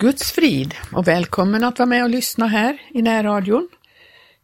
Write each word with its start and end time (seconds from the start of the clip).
Guds 0.00 0.32
frid 0.32 0.74
och 0.92 1.08
välkommen 1.08 1.64
att 1.64 1.78
vara 1.78 1.86
med 1.86 2.04
och 2.04 2.10
lyssna 2.10 2.46
här 2.46 2.78
i 2.90 3.02
närradion. 3.02 3.68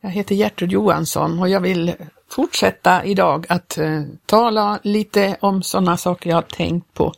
Jag 0.00 0.10
heter 0.10 0.34
Gertrud 0.34 0.72
Johansson 0.72 1.38
och 1.38 1.48
jag 1.48 1.60
vill 1.60 1.94
fortsätta 2.30 3.04
idag 3.04 3.46
att 3.48 3.78
eh, 3.78 4.02
tala 4.26 4.78
lite 4.82 5.36
om 5.40 5.62
sådana 5.62 5.96
saker 5.96 6.30
jag 6.30 6.36
har 6.36 6.42
tänkt 6.42 6.94
på. 6.94 7.12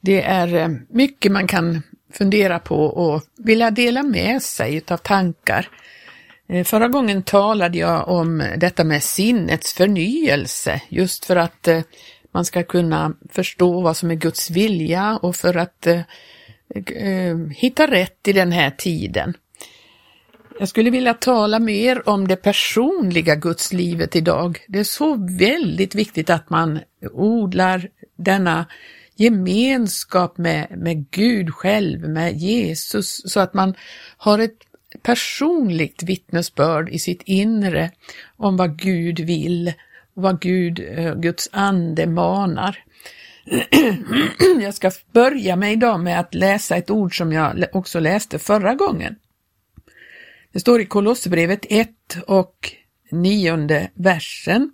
Det 0.00 0.22
är 0.22 0.54
eh, 0.54 0.68
mycket 0.88 1.32
man 1.32 1.46
kan 1.46 1.82
fundera 2.12 2.58
på 2.58 2.84
och 2.84 3.22
vilja 3.36 3.70
dela 3.70 4.02
med 4.02 4.42
sig 4.42 4.82
av 4.88 4.96
tankar. 4.96 5.68
Eh, 6.48 6.64
förra 6.64 6.88
gången 6.88 7.22
talade 7.22 7.78
jag 7.78 8.08
om 8.08 8.44
detta 8.56 8.84
med 8.84 9.02
sinnets 9.02 9.72
förnyelse, 9.72 10.80
just 10.88 11.24
för 11.24 11.36
att 11.36 11.68
eh, 11.68 11.80
man 12.32 12.44
ska 12.44 12.62
kunna 12.62 13.14
förstå 13.30 13.80
vad 13.80 13.96
som 13.96 14.10
är 14.10 14.14
Guds 14.14 14.50
vilja 14.50 15.18
och 15.22 15.36
för 15.36 15.56
att 15.56 15.86
eh, 15.86 16.00
Eh, 16.74 17.36
hitta 17.50 17.86
rätt 17.86 18.28
i 18.28 18.32
den 18.32 18.52
här 18.52 18.70
tiden. 18.70 19.36
Jag 20.58 20.68
skulle 20.68 20.90
vilja 20.90 21.14
tala 21.14 21.58
mer 21.58 22.08
om 22.08 22.28
det 22.28 22.36
personliga 22.36 23.34
gudslivet 23.34 24.16
idag. 24.16 24.58
Det 24.68 24.78
är 24.78 24.84
så 24.84 25.14
väldigt 25.38 25.94
viktigt 25.94 26.30
att 26.30 26.50
man 26.50 26.80
odlar 27.12 27.88
denna 28.16 28.66
gemenskap 29.16 30.38
med, 30.38 30.66
med 30.78 31.10
Gud 31.10 31.54
själv, 31.54 32.08
med 32.08 32.36
Jesus, 32.36 33.22
så 33.24 33.40
att 33.40 33.54
man 33.54 33.74
har 34.16 34.38
ett 34.38 34.58
personligt 35.02 36.02
vittnesbörd 36.02 36.88
i 36.88 36.98
sitt 36.98 37.22
inre 37.24 37.90
om 38.36 38.56
vad 38.56 38.78
Gud 38.78 39.20
vill 39.20 39.72
och 40.14 40.22
vad 40.22 40.40
Gud, 40.40 40.84
eh, 40.96 41.14
Guds 41.14 41.48
ande 41.52 42.06
manar. 42.06 42.84
Jag 44.60 44.74
ska 44.74 44.90
börja 45.12 45.56
med 45.56 45.72
idag 45.72 46.00
med 46.00 46.20
att 46.20 46.34
läsa 46.34 46.76
ett 46.76 46.90
ord 46.90 47.18
som 47.18 47.32
jag 47.32 47.64
också 47.72 48.00
läste 48.00 48.38
förra 48.38 48.74
gången. 48.74 49.16
Det 50.52 50.60
står 50.60 50.80
i 50.80 50.86
Kolosserbrevet 50.86 51.66
1 51.68 51.88
och 52.26 52.72
9 53.10 53.88
versen. 53.94 54.72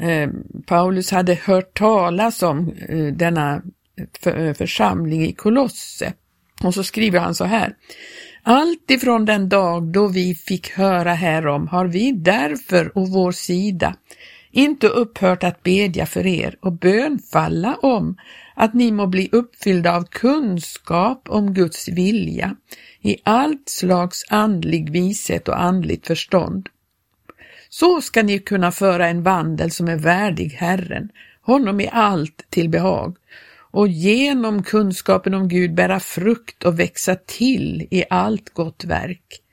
Eh, 0.00 0.30
Paulus 0.66 1.10
hade 1.10 1.34
hört 1.34 1.78
talas 1.78 2.42
om 2.42 2.72
eh, 2.88 3.06
denna 3.06 3.62
eh, 4.26 4.54
församling 4.54 5.24
i 5.24 5.32
Kolosse 5.32 6.12
och 6.62 6.74
så 6.74 6.84
skriver 6.84 7.20
han 7.20 7.34
så 7.34 7.44
här. 7.44 7.74
Allt 8.42 8.90
ifrån 8.90 9.24
den 9.24 9.48
dag 9.48 9.82
då 9.82 10.06
vi 10.06 10.34
fick 10.34 10.70
höra 10.70 11.14
härom 11.14 11.68
har 11.68 11.86
vi 11.86 12.12
därför 12.12 12.98
och 12.98 13.08
vår 13.08 13.32
sida 13.32 13.96
inte 14.54 14.88
upphört 14.88 15.44
att 15.44 15.62
bedja 15.62 16.06
för 16.06 16.26
er 16.26 16.56
och 16.60 16.72
bönfalla 16.72 17.76
om 17.82 18.16
att 18.54 18.74
ni 18.74 18.92
må 18.92 19.06
bli 19.06 19.28
uppfyllda 19.32 19.96
av 19.96 20.04
kunskap 20.04 21.28
om 21.28 21.54
Guds 21.54 21.88
vilja 21.88 22.56
i 23.00 23.16
allt 23.22 23.68
slags 23.68 24.24
andlig 24.28 24.90
vishet 24.90 25.48
och 25.48 25.62
andligt 25.62 26.06
förstånd. 26.06 26.68
Så 27.68 28.00
ska 28.00 28.22
ni 28.22 28.38
kunna 28.38 28.72
föra 28.72 29.08
en 29.08 29.22
vandel 29.22 29.70
som 29.70 29.88
är 29.88 29.96
värdig 29.96 30.48
Herren, 30.48 31.08
honom 31.42 31.80
i 31.80 31.88
allt 31.92 32.46
till 32.50 32.68
behag 32.68 33.16
och 33.56 33.88
genom 33.88 34.62
kunskapen 34.62 35.34
om 35.34 35.48
Gud 35.48 35.74
bära 35.74 36.00
frukt 36.00 36.64
och 36.64 36.80
växa 36.80 37.14
till 37.14 37.88
i 37.90 38.04
allt 38.10 38.50
gott 38.50 38.84
verk. 38.84 39.43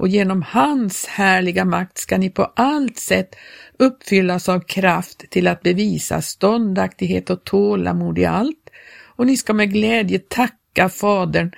Och 0.00 0.08
genom 0.08 0.42
hans 0.42 1.06
härliga 1.06 1.64
makt 1.64 1.98
ska 1.98 2.18
ni 2.18 2.30
på 2.30 2.44
allt 2.56 2.98
sätt 2.98 3.36
uppfyllas 3.78 4.48
av 4.48 4.60
kraft 4.60 5.30
till 5.30 5.46
att 5.46 5.62
bevisa 5.62 6.22
ståndaktighet 6.22 7.30
och 7.30 7.44
tålamod 7.44 8.18
i 8.18 8.24
allt, 8.24 8.70
och 9.16 9.26
ni 9.26 9.36
ska 9.36 9.52
med 9.52 9.72
glädje 9.72 10.18
tacka 10.18 10.88
Fadern 10.88 11.50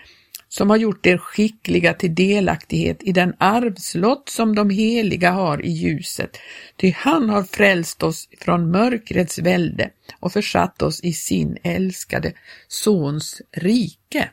som 0.49 0.71
har 0.71 0.77
gjort 0.77 1.07
er 1.07 1.19
skickliga 1.19 1.95
till 1.95 2.15
delaktighet 2.15 3.03
i 3.03 3.13
den 3.13 3.35
arvslott 3.39 4.29
som 4.29 4.55
de 4.55 4.71
heliga 4.71 5.31
har 5.31 5.65
i 5.65 5.71
ljuset, 5.71 6.39
ty 6.77 6.93
han 6.97 7.29
har 7.29 7.43
frälst 7.43 8.03
oss 8.03 8.29
från 8.41 8.71
mörkrets 8.71 9.39
välde 9.39 9.91
och 10.21 10.33
försatt 10.33 10.83
oss 10.83 11.01
i 11.01 11.13
sin 11.13 11.57
älskade 11.63 12.33
Sons 12.69 13.43
rike. 13.57 14.31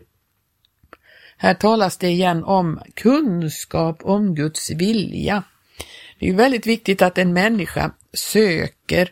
Här 1.41 1.53
talas 1.53 1.97
det 1.97 2.09
igen 2.09 2.43
om 2.43 2.79
kunskap 2.93 3.99
om 4.03 4.35
Guds 4.35 4.71
vilja. 4.71 5.43
Det 6.19 6.29
är 6.29 6.33
väldigt 6.33 6.67
viktigt 6.67 7.01
att 7.01 7.17
en 7.17 7.33
människa 7.33 7.91
söker 8.13 9.11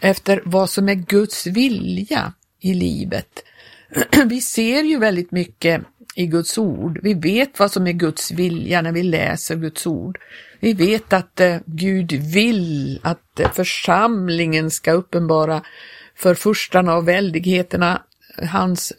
efter 0.00 0.42
vad 0.44 0.70
som 0.70 0.88
är 0.88 0.94
Guds 0.94 1.46
vilja 1.46 2.32
i 2.60 2.74
livet. 2.74 3.44
Vi 4.26 4.40
ser 4.40 4.82
ju 4.82 4.98
väldigt 4.98 5.30
mycket 5.30 5.82
i 6.14 6.26
Guds 6.26 6.58
ord. 6.58 6.98
Vi 7.02 7.14
vet 7.14 7.58
vad 7.58 7.72
som 7.72 7.86
är 7.86 7.92
Guds 7.92 8.30
vilja 8.30 8.82
när 8.82 8.92
vi 8.92 9.02
läser 9.02 9.56
Guds 9.56 9.86
ord. 9.86 10.18
Vi 10.60 10.72
vet 10.72 11.12
att 11.12 11.40
eh, 11.40 11.56
Gud 11.66 12.12
vill 12.12 13.00
att 13.02 13.40
eh, 13.40 13.52
församlingen 13.52 14.70
ska 14.70 14.92
uppenbara 14.92 15.62
för 16.14 16.34
furstarna 16.34 16.96
och 16.96 17.08
väldigheterna 17.08 18.02
hans 18.42 18.92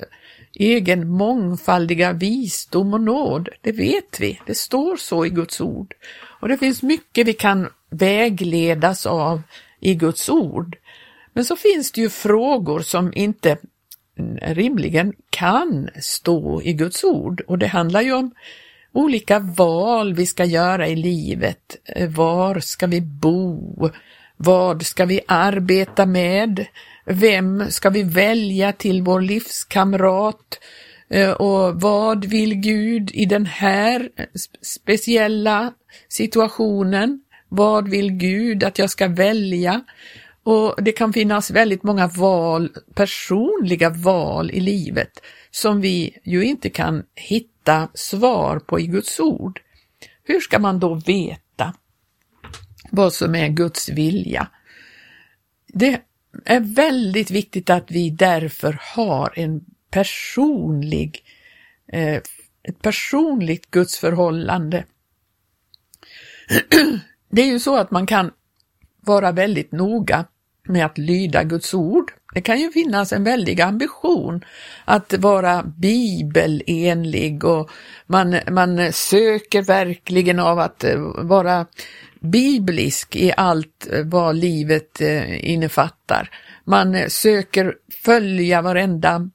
egen 0.60 1.10
mångfaldiga 1.10 2.14
visdom 2.14 2.94
och 2.94 3.02
nåd. 3.02 3.50
Det 3.62 3.72
vet 3.72 4.20
vi, 4.20 4.42
det 4.46 4.58
står 4.58 4.96
så 4.96 5.26
i 5.26 5.30
Guds 5.30 5.62
ord. 5.62 5.94
Och 6.42 6.48
det 6.48 6.58
finns 6.58 6.84
mycket 6.84 7.28
vi 7.28 7.34
kan 7.34 7.70
vägledas 7.90 9.06
av 9.06 9.42
i 9.80 9.94
Guds 9.94 10.30
ord. 10.30 10.78
Men 11.34 11.46
så 11.46 11.56
finns 11.56 11.92
det 11.92 12.02
ju 12.02 12.10
frågor 12.10 12.80
som 12.80 13.14
inte 13.16 13.58
rimligen 14.42 15.14
kan 15.30 15.90
stå 16.02 16.62
i 16.62 16.74
Guds 16.74 17.04
ord 17.04 17.42
och 17.48 17.58
det 17.58 17.68
handlar 17.68 18.02
ju 18.02 18.14
om 18.14 18.32
olika 18.94 19.40
val 19.40 20.14
vi 20.14 20.26
ska 20.26 20.46
göra 20.46 20.88
i 20.88 20.96
livet. 20.96 21.78
Eh, 21.86 22.10
var 22.10 22.60
ska 22.60 22.88
vi 22.88 23.02
bo? 23.02 23.90
Vad 24.38 24.86
ska 24.86 25.06
vi 25.06 25.22
arbeta 25.28 26.06
med? 26.06 26.66
Vem 27.06 27.72
ska 27.72 27.90
vi 27.90 28.04
välja 28.04 28.74
till 28.74 29.02
vår 29.02 29.22
livskamrat? 29.22 30.60
Eh, 31.10 31.32
och 31.32 31.82
vad 31.82 32.26
vill 32.26 32.54
Gud 32.54 33.12
i 33.14 33.26
den 33.26 33.46
här 33.46 34.10
speciella 34.62 35.74
situationen? 36.10 37.22
Vad 37.50 37.90
vill 37.90 38.12
Gud 38.12 38.64
att 38.64 38.80
jag 38.80 38.90
ska 38.90 39.08
välja? 39.08 39.82
Och 40.44 40.84
det 40.84 40.92
kan 40.92 41.14
finnas 41.14 41.52
väldigt 41.52 41.84
många 41.84 42.08
val, 42.08 42.70
personliga 42.94 43.90
val 43.90 44.52
i 44.52 44.60
livet 44.60 45.12
som 45.52 45.82
vi 45.82 46.18
ju 46.24 46.44
inte 46.44 46.70
kan 46.70 47.04
hitta 47.16 47.88
svar 47.94 48.60
på 48.60 48.80
i 48.80 48.88
Guds 48.88 49.20
ord. 49.20 49.62
Hur 50.24 50.40
ska 50.40 50.60
man 50.60 50.80
då 50.80 50.94
veta 50.94 51.42
vad 52.98 53.14
som 53.14 53.36
är 53.36 53.48
Guds 53.48 53.90
vilja? 53.90 54.48
Det 55.68 56.02
är 56.46 56.60
väldigt 56.60 57.32
viktigt 57.32 57.70
att 57.70 57.92
vi 57.92 58.10
därför 58.10 58.80
har 58.96 59.34
en 59.36 59.66
personlig, 59.92 61.24
eh, 61.94 62.16
ett 62.64 62.82
personligt 62.82 63.72
gudsförhållande. 63.72 64.86
Det 67.30 67.42
är 67.42 67.46
ju 67.46 67.60
så 67.60 67.78
att 67.78 67.92
man 67.92 68.06
kan 68.06 68.32
vara 69.02 69.32
väldigt 69.32 69.72
noga 69.72 70.26
med 70.64 70.86
att 70.86 70.98
lyda 70.98 71.44
Guds 71.44 71.74
ord. 71.74 72.12
Det 72.38 72.42
kan 72.42 72.60
ju 72.60 72.72
finnas 72.72 73.14
en 73.14 73.24
väldig 73.24 73.62
ambition 73.62 74.46
att 74.86 75.14
vara 75.14 75.64
bibelenlig 75.64 77.44
och 77.44 77.70
man, 78.08 78.40
man 78.52 78.94
söker 78.94 79.62
verkligen 79.62 80.40
av 80.40 80.60
att 80.60 80.84
eh, 80.84 81.00
vara 81.18 81.66
biblisk 82.20 83.16
i 83.16 83.34
allt 83.38 83.88
eh, 83.92 84.06
vad 84.06 84.36
livet 84.36 85.02
eh, 85.02 85.52
innefattar. 85.52 86.30
Man 86.66 87.10
söker 87.10 87.74
följa 88.04 88.62
varenda 88.62 89.30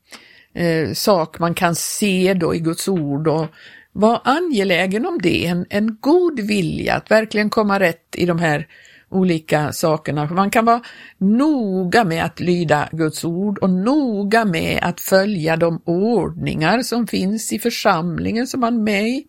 eh, 0.55 0.93
sak 0.93 1.39
man 1.39 1.55
kan 1.55 1.75
se 1.75 2.35
då 2.35 2.55
i 2.55 2.59
Guds 2.59 2.89
ord 2.89 3.29
och 3.29 3.47
vara 3.93 4.21
angelägen 4.25 5.07
om 5.07 5.19
det, 5.23 5.47
en, 5.47 5.67
en 5.71 5.97
god 6.01 6.41
vilja 6.41 6.95
att 6.95 7.11
verkligen 7.11 7.51
komma 7.51 7.81
rätt 7.81 8.15
i 8.17 8.27
de 8.27 8.39
här 8.39 8.67
olika 9.13 9.73
sakerna. 9.73 10.27
Man 10.27 10.51
kan 10.51 10.65
vara 10.65 10.83
noga 11.19 12.05
med 12.05 12.25
att 12.25 12.41
lyda 12.41 12.89
Guds 12.93 13.25
ord 13.25 13.59
och 13.59 13.71
noga 13.71 14.45
med 14.45 14.79
att 14.83 15.01
följa 15.01 15.57
de 15.57 15.83
ordningar 15.85 16.83
som 16.83 17.07
finns 17.07 17.53
i 17.53 17.59
församlingen 17.59 18.47
som 18.47 18.61
man 18.61 18.75
är 18.75 18.83
med 18.83 19.09
i. 19.09 19.27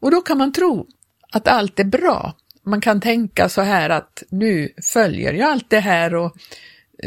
Och 0.00 0.10
då 0.10 0.20
kan 0.20 0.38
man 0.38 0.52
tro 0.52 0.86
att 1.32 1.48
allt 1.48 1.80
är 1.80 1.84
bra. 1.84 2.34
Man 2.62 2.80
kan 2.80 3.00
tänka 3.00 3.48
så 3.48 3.62
här 3.62 3.90
att 3.90 4.22
nu 4.28 4.68
följer 4.92 5.32
jag 5.32 5.50
allt 5.50 5.70
det 5.70 5.80
här 5.80 6.14
och 6.14 6.36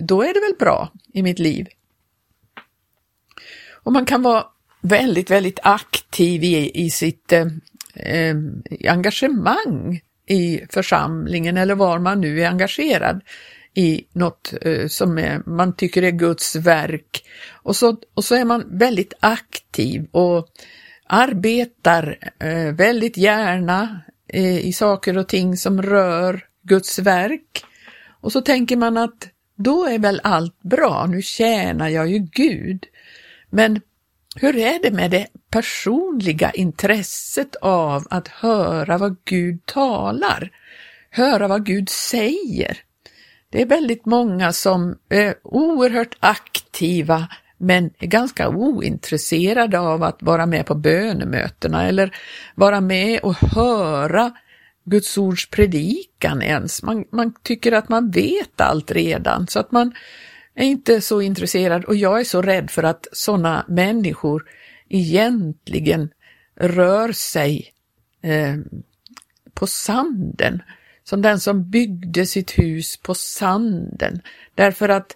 då 0.02 0.22
är 0.22 0.34
det 0.34 0.40
väl 0.40 0.56
bra 0.60 0.92
i 1.13 1.24
mitt 1.24 1.40
liv. 1.40 1.68
Och 3.84 3.94
man 3.94 4.06
kan 4.06 4.22
vara 4.22 4.45
väldigt, 4.81 5.31
väldigt 5.31 5.60
aktiv 5.63 6.44
i, 6.44 6.86
i 6.86 6.90
sitt 6.90 7.34
eh, 7.34 7.48
eh 7.95 8.36
engagemang 8.90 10.02
i 10.30 10.66
församlingen 10.70 11.58
eller 11.58 11.76
var 11.76 12.00
man 12.00 12.22
nu 12.22 12.42
är 12.42 12.48
engagerad 12.50 13.22
i 13.74 14.06
något 14.14 14.54
eh, 14.62 14.88
som 14.88 15.18
är, 15.18 15.42
man 15.46 15.76
tycker 15.76 16.04
är 16.04 16.12
Guds 16.12 16.56
verk. 16.56 17.24
Och 17.52 17.76
så, 17.76 17.98
och 18.14 18.24
så 18.24 18.36
är 18.36 18.46
man 18.46 18.78
väldigt 18.78 19.14
aktiv 19.20 20.08
och 20.12 20.48
arbetar 21.08 22.18
eh, 22.40 22.74
väldigt 22.74 23.18
gärna 23.18 24.02
eh, 24.28 24.60
i 24.68 24.74
saker 24.74 25.18
och 25.18 25.28
ting 25.28 25.58
som 25.58 25.81
rör 25.81 26.46
Guds 26.64 27.00
verk. 27.00 27.64
Och 28.22 28.31
så 28.31 28.42
tänker 28.42 28.78
man 28.78 28.98
att 28.98 29.30
då 29.56 29.86
är 29.86 30.00
väl 30.00 30.22
allt 30.24 30.62
bra, 30.62 31.06
nu 31.10 31.22
tjänar 31.22 31.90
jag 31.90 32.10
ju 32.10 32.20
Gud. 32.20 32.86
Men 33.50 33.81
hur 34.36 34.56
är 34.56 34.81
det 34.81 34.92
med 34.92 35.12
det 35.12 35.28
personliga 35.52 36.52
intresset 36.52 37.56
av 37.56 38.08
att 38.10 38.28
höra 38.28 38.98
vad 38.98 39.16
Gud 39.26 39.66
talar? 39.66 40.52
Höra 41.10 41.48
vad 41.48 41.66
Gud 41.66 41.90
säger? 41.90 42.78
Det 43.52 43.62
är 43.62 43.66
väldigt 43.66 44.06
många 44.06 44.54
som 44.54 44.98
är 45.10 45.36
oerhört 45.44 46.18
aktiva 46.20 47.28
men 47.58 47.90
är 48.00 48.08
ganska 48.08 48.50
ointresserade 48.50 49.80
av 49.80 50.04
att 50.04 50.24
vara 50.24 50.46
med 50.46 50.66
på 50.66 50.76
bönemötena 50.76 51.88
eller 51.88 52.16
vara 52.56 52.81
med 52.81 53.20
och 53.20 53.36
höra 53.36 54.31
Guds 54.86 55.18
ords 55.18 55.50
predikan 55.50 56.42
ens. 56.42 56.84
Man, 56.84 57.06
man 57.12 57.34
tycker 57.44 57.72
att 57.72 57.90
man 57.90 58.12
vet 58.12 58.62
allt 58.62 58.92
redan 58.92 59.48
så 59.48 59.60
att 59.60 59.72
man 59.72 59.94
är 60.59 60.65
inte 60.65 61.01
så 61.01 61.21
intresserad 61.21 61.85
och 61.85 61.95
jag 61.95 62.19
är 62.19 62.23
så 62.23 62.41
rädd 62.41 62.71
för 62.71 62.83
att 62.83 63.07
sådana 63.11 63.65
människor 63.67 64.45
egentligen 64.89 66.09
rör 66.56 67.11
sig 67.11 67.73
eh, 68.21 68.56
på 69.53 69.67
sanden, 69.67 70.61
som 71.03 71.21
den 71.21 71.39
som 71.39 71.69
byggde 71.69 72.25
sitt 72.25 72.59
hus 72.59 72.97
på 72.97 73.15
sanden. 73.15 74.21
Därför 74.56 74.89
att 74.89 75.15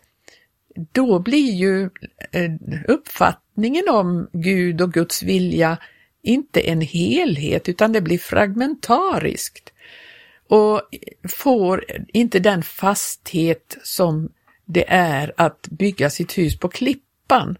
då 0.92 1.20
blir 1.20 1.52
ju 1.52 1.90
eh, 2.32 2.52
uppfattningen 2.88 3.90
om 3.90 4.30
Gud 4.34 4.82
och 4.82 4.94
Guds 4.94 5.24
vilja 5.24 5.78
inte 6.22 6.62
en 6.62 6.82
helhet 6.82 7.70
utan 7.70 7.94
det 7.94 8.02
blir 8.02 8.18
fragmentariskt 8.18 9.74
och 10.48 10.82
får 11.30 11.86
inte 12.08 12.40
den 12.40 12.64
fasthet 12.64 13.78
som 13.84 14.30
det 14.66 14.86
är 14.88 15.34
att 15.38 15.68
bygga 15.72 16.10
sitt 16.10 16.38
hus 16.38 16.60
på 16.60 16.68
klippan. 16.68 17.58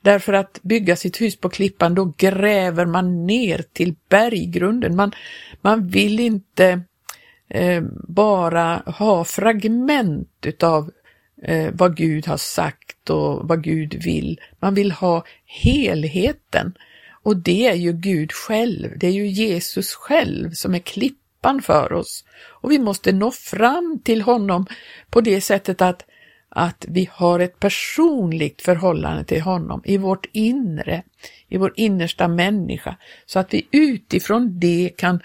Därför 0.00 0.32
att 0.32 0.58
bygga 0.62 0.96
sitt 0.96 1.20
hus 1.20 1.36
på 1.36 1.48
klippan, 1.48 1.94
då 1.94 2.12
gräver 2.16 2.86
man 2.86 3.26
ner 3.26 3.64
till 3.72 3.94
berggrunden. 4.08 4.96
Man, 4.96 5.12
man 5.60 5.86
vill 5.86 6.20
inte 6.20 6.80
eh, 7.48 7.82
bara 8.08 8.82
ha 8.86 9.24
fragment 9.24 10.28
utav 10.42 10.90
eh, 11.42 11.70
vad 11.72 11.96
Gud 11.96 12.26
har 12.26 12.36
sagt 12.36 13.10
och 13.10 13.48
vad 13.48 13.62
Gud 13.62 13.94
vill. 14.04 14.40
Man 14.60 14.74
vill 14.74 14.92
ha 14.92 15.24
helheten. 15.44 16.74
Och 17.22 17.36
det 17.36 17.66
är 17.66 17.74
ju 17.74 17.92
Gud 17.92 18.32
själv, 18.32 18.98
det 18.98 19.06
är 19.06 19.12
ju 19.12 19.26
Jesus 19.26 19.94
själv 19.94 20.50
som 20.50 20.74
är 20.74 20.78
klippan 20.78 21.62
för 21.62 21.92
oss. 21.92 22.24
Och 22.46 22.70
vi 22.70 22.78
måste 22.78 23.12
nå 23.12 23.30
fram 23.30 24.00
till 24.04 24.22
honom 24.22 24.66
på 25.10 25.20
det 25.20 25.40
sättet 25.40 25.82
att 25.82 26.04
att 26.54 26.84
vi 26.88 27.08
har 27.12 27.40
ett 27.40 27.60
personligt 27.60 28.62
förhållande 28.62 29.24
till 29.24 29.40
honom 29.40 29.82
i 29.84 29.96
vårt 29.96 30.26
inre, 30.32 31.02
i 31.48 31.56
vår 31.56 31.72
innersta 31.76 32.28
människa, 32.28 32.96
så 33.26 33.38
att 33.38 33.54
vi 33.54 33.68
utifrån 33.70 34.60
det 34.60 34.90
kan, 34.96 35.20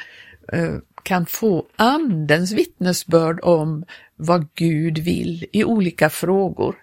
eh, 0.54 0.76
kan 1.04 1.26
få 1.26 1.66
Andens 1.76 2.52
vittnesbörd 2.52 3.40
om 3.44 3.86
vad 4.16 4.48
Gud 4.56 4.98
vill 4.98 5.46
i 5.52 5.64
olika 5.64 6.10
frågor. 6.10 6.76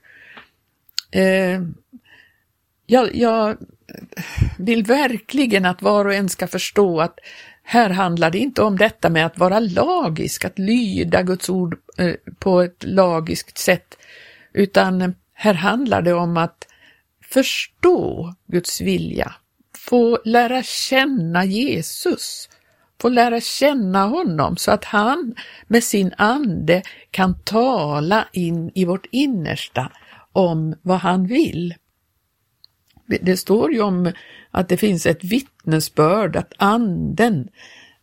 Eh, 1.10 1.60
jag, 2.86 3.14
jag 3.14 3.56
vill 4.58 4.82
verkligen 4.82 5.64
att 5.64 5.82
var 5.82 6.04
och 6.04 6.14
en 6.14 6.28
ska 6.28 6.46
förstå 6.46 7.00
att 7.00 7.18
här 7.62 7.90
handlar 7.90 8.30
det 8.30 8.38
inte 8.38 8.62
om 8.62 8.76
detta 8.76 9.10
med 9.10 9.26
att 9.26 9.38
vara 9.38 9.60
lagisk, 9.60 10.44
att 10.44 10.58
lyda 10.58 11.22
Guds 11.22 11.50
ord 11.50 11.78
eh, 11.98 12.14
på 12.38 12.60
ett 12.60 12.84
lagiskt 12.84 13.58
sätt, 13.58 13.95
utan 14.56 15.14
här 15.34 15.54
handlar 15.54 16.02
det 16.02 16.14
om 16.14 16.36
att 16.36 16.66
förstå 17.24 18.34
Guds 18.46 18.80
vilja, 18.80 19.34
få 19.78 20.18
lära 20.24 20.62
känna 20.62 21.44
Jesus, 21.44 22.48
få 23.00 23.08
lära 23.08 23.40
känna 23.40 24.06
honom 24.06 24.56
så 24.56 24.70
att 24.70 24.84
han 24.84 25.34
med 25.66 25.84
sin 25.84 26.14
ande 26.18 26.82
kan 27.10 27.42
tala 27.42 28.28
in 28.32 28.70
i 28.74 28.84
vårt 28.84 29.06
innersta 29.10 29.92
om 30.32 30.74
vad 30.82 30.98
han 30.98 31.26
vill. 31.26 31.74
Det 33.06 33.36
står 33.36 33.72
ju 33.72 33.80
om 33.80 34.12
att 34.50 34.68
det 34.68 34.76
finns 34.76 35.06
ett 35.06 35.24
vittnesbörd, 35.24 36.36
att 36.36 36.52
anden, 36.58 37.48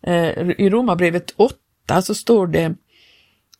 eh, 0.02 0.50
i 0.50 0.70
Romarbrevet 0.70 1.34
8 1.36 2.02
så 2.02 2.16
står 2.16 2.48
det 2.48 2.76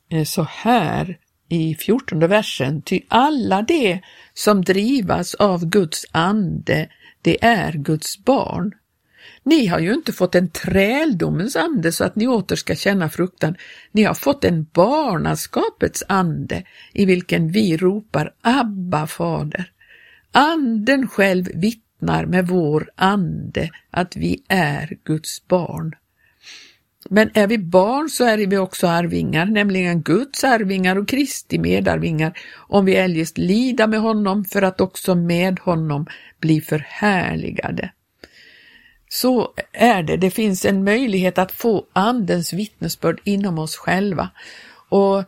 eh, 0.10 0.24
så 0.24 0.44
här, 0.44 1.18
i 1.54 1.76
fjortonde 1.76 2.28
versen, 2.28 2.82
ty 2.82 3.02
alla 3.08 3.62
de 3.62 4.02
som 4.34 4.62
drivas 4.62 5.34
av 5.34 5.66
Guds 5.66 6.06
ande, 6.12 6.90
det 7.22 7.46
är 7.46 7.74
Guds 7.74 8.18
barn. 8.26 8.72
Ni 9.44 9.68
har 9.68 9.80
ju 9.80 9.94
inte 9.94 10.14
fått 10.14 10.36
en 10.36 10.50
träldomens 10.50 11.56
ande 11.56 11.92
så 11.92 12.04
att 12.04 12.16
ni 12.16 12.28
åter 12.28 12.56
ska 12.56 12.76
känna 12.76 13.10
fruktan. 13.10 13.56
Ni 13.92 14.04
har 14.04 14.14
fått 14.14 14.44
en 14.44 14.68
barnaskapets 14.74 16.04
ande 16.08 16.64
i 16.94 17.06
vilken 17.06 17.48
vi 17.48 17.78
ropar 17.78 18.34
Abba, 18.42 19.08
fader. 19.08 19.72
Anden 20.32 21.08
själv 21.08 21.46
vittnar 21.54 22.26
med 22.26 22.48
vår 22.48 22.90
ande 22.96 23.70
att 23.92 24.16
vi 24.16 24.44
är 24.48 24.98
Guds 25.04 25.48
barn. 25.48 25.96
Men 27.10 27.30
är 27.34 27.48
vi 27.48 27.58
barn 27.58 28.10
så 28.10 28.26
är 28.26 28.38
vi 28.38 28.58
också 28.58 28.88
arvingar, 28.88 29.46
nämligen 29.46 30.02
Guds 30.02 30.44
arvingar 30.44 30.96
och 30.96 31.08
Kristi 31.08 31.60
medarvingar, 31.60 32.38
om 32.56 32.86
vi 32.86 32.96
eljest 32.96 33.38
lida 33.38 33.88
med 33.88 34.00
honom 34.00 34.46
för 34.46 34.62
att 34.62 34.82
också 34.82 35.16
med 35.16 35.60
honom 35.60 36.06
bli 36.40 36.62
förhärligade. 36.62 37.92
Så 39.10 39.54
är 39.72 40.04
det, 40.04 40.18
det 40.18 40.32
finns 40.32 40.66
en 40.66 40.84
möjlighet 40.84 41.38
att 41.38 41.52
få 41.52 41.86
Andens 41.94 42.54
vittnesbörd 42.54 43.22
inom 43.24 43.60
oss 43.60 43.76
själva. 43.76 44.30
Och 44.90 45.24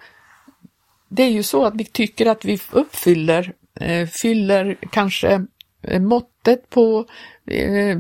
det 1.10 1.24
är 1.24 1.30
ju 1.30 1.44
så 1.44 1.66
att 1.66 1.76
vi 1.76 1.86
tycker 1.86 2.26
att 2.26 2.46
vi 2.46 2.60
uppfyller, 2.72 3.54
eh, 3.80 4.08
fyller 4.08 4.78
kanske 4.92 5.46
eh, 5.82 6.02
måttet 6.02 6.70
på 6.70 7.06
eh, 7.48 7.98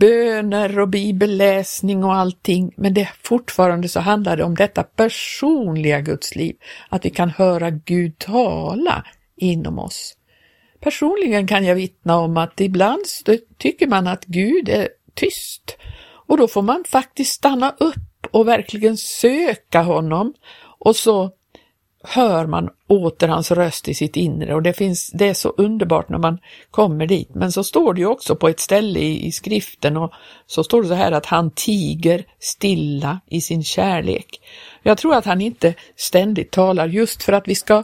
böner 0.00 0.78
och 0.78 0.88
bibelläsning 0.88 2.04
och 2.04 2.14
allting, 2.14 2.72
men 2.76 2.94
det 2.94 3.08
fortfarande 3.22 3.88
så 3.88 4.00
handlar 4.00 4.36
det 4.36 4.44
om 4.44 4.54
detta 4.54 4.82
personliga 4.82 6.00
Gudsliv, 6.00 6.56
att 6.88 7.04
vi 7.04 7.10
kan 7.10 7.30
höra 7.30 7.70
Gud 7.70 8.18
tala 8.18 9.04
inom 9.36 9.78
oss. 9.78 10.14
Personligen 10.80 11.46
kan 11.46 11.64
jag 11.64 11.74
vittna 11.74 12.18
om 12.18 12.36
att 12.36 12.60
ibland 12.60 13.04
tycker 13.58 13.86
man 13.86 14.06
att 14.06 14.24
Gud 14.24 14.68
är 14.68 14.88
tyst. 15.14 15.76
Och 16.26 16.36
då 16.36 16.48
får 16.48 16.62
man 16.62 16.84
faktiskt 16.88 17.32
stanna 17.32 17.74
upp 17.78 18.26
och 18.30 18.48
verkligen 18.48 18.96
söka 18.96 19.82
honom. 19.82 20.34
Och 20.78 20.96
så 20.96 21.30
hör 22.08 22.46
man 22.46 22.70
åter 22.86 23.28
hans 23.28 23.50
röst 23.50 23.88
i 23.88 23.94
sitt 23.94 24.16
inre 24.16 24.54
och 24.54 24.62
det, 24.62 24.72
finns, 24.72 25.10
det 25.14 25.28
är 25.28 25.34
så 25.34 25.48
underbart 25.48 26.08
när 26.08 26.18
man 26.18 26.38
kommer 26.70 27.06
dit. 27.06 27.34
Men 27.34 27.52
så 27.52 27.64
står 27.64 27.94
det 27.94 28.00
ju 28.00 28.06
också 28.06 28.36
på 28.36 28.48
ett 28.48 28.60
ställe 28.60 29.00
i, 29.00 29.26
i 29.26 29.32
skriften 29.32 29.96
och 29.96 30.12
så 30.46 30.64
står 30.64 30.82
det 30.82 30.88
så 30.88 30.94
här 30.94 31.12
att 31.12 31.26
han 31.26 31.50
tiger 31.50 32.24
stilla 32.38 33.20
i 33.26 33.40
sin 33.40 33.64
kärlek. 33.64 34.40
Jag 34.82 34.98
tror 34.98 35.14
att 35.14 35.24
han 35.24 35.40
inte 35.40 35.74
ständigt 35.96 36.50
talar 36.50 36.88
just 36.88 37.22
för 37.22 37.32
att 37.32 37.48
vi 37.48 37.54
ska 37.54 37.82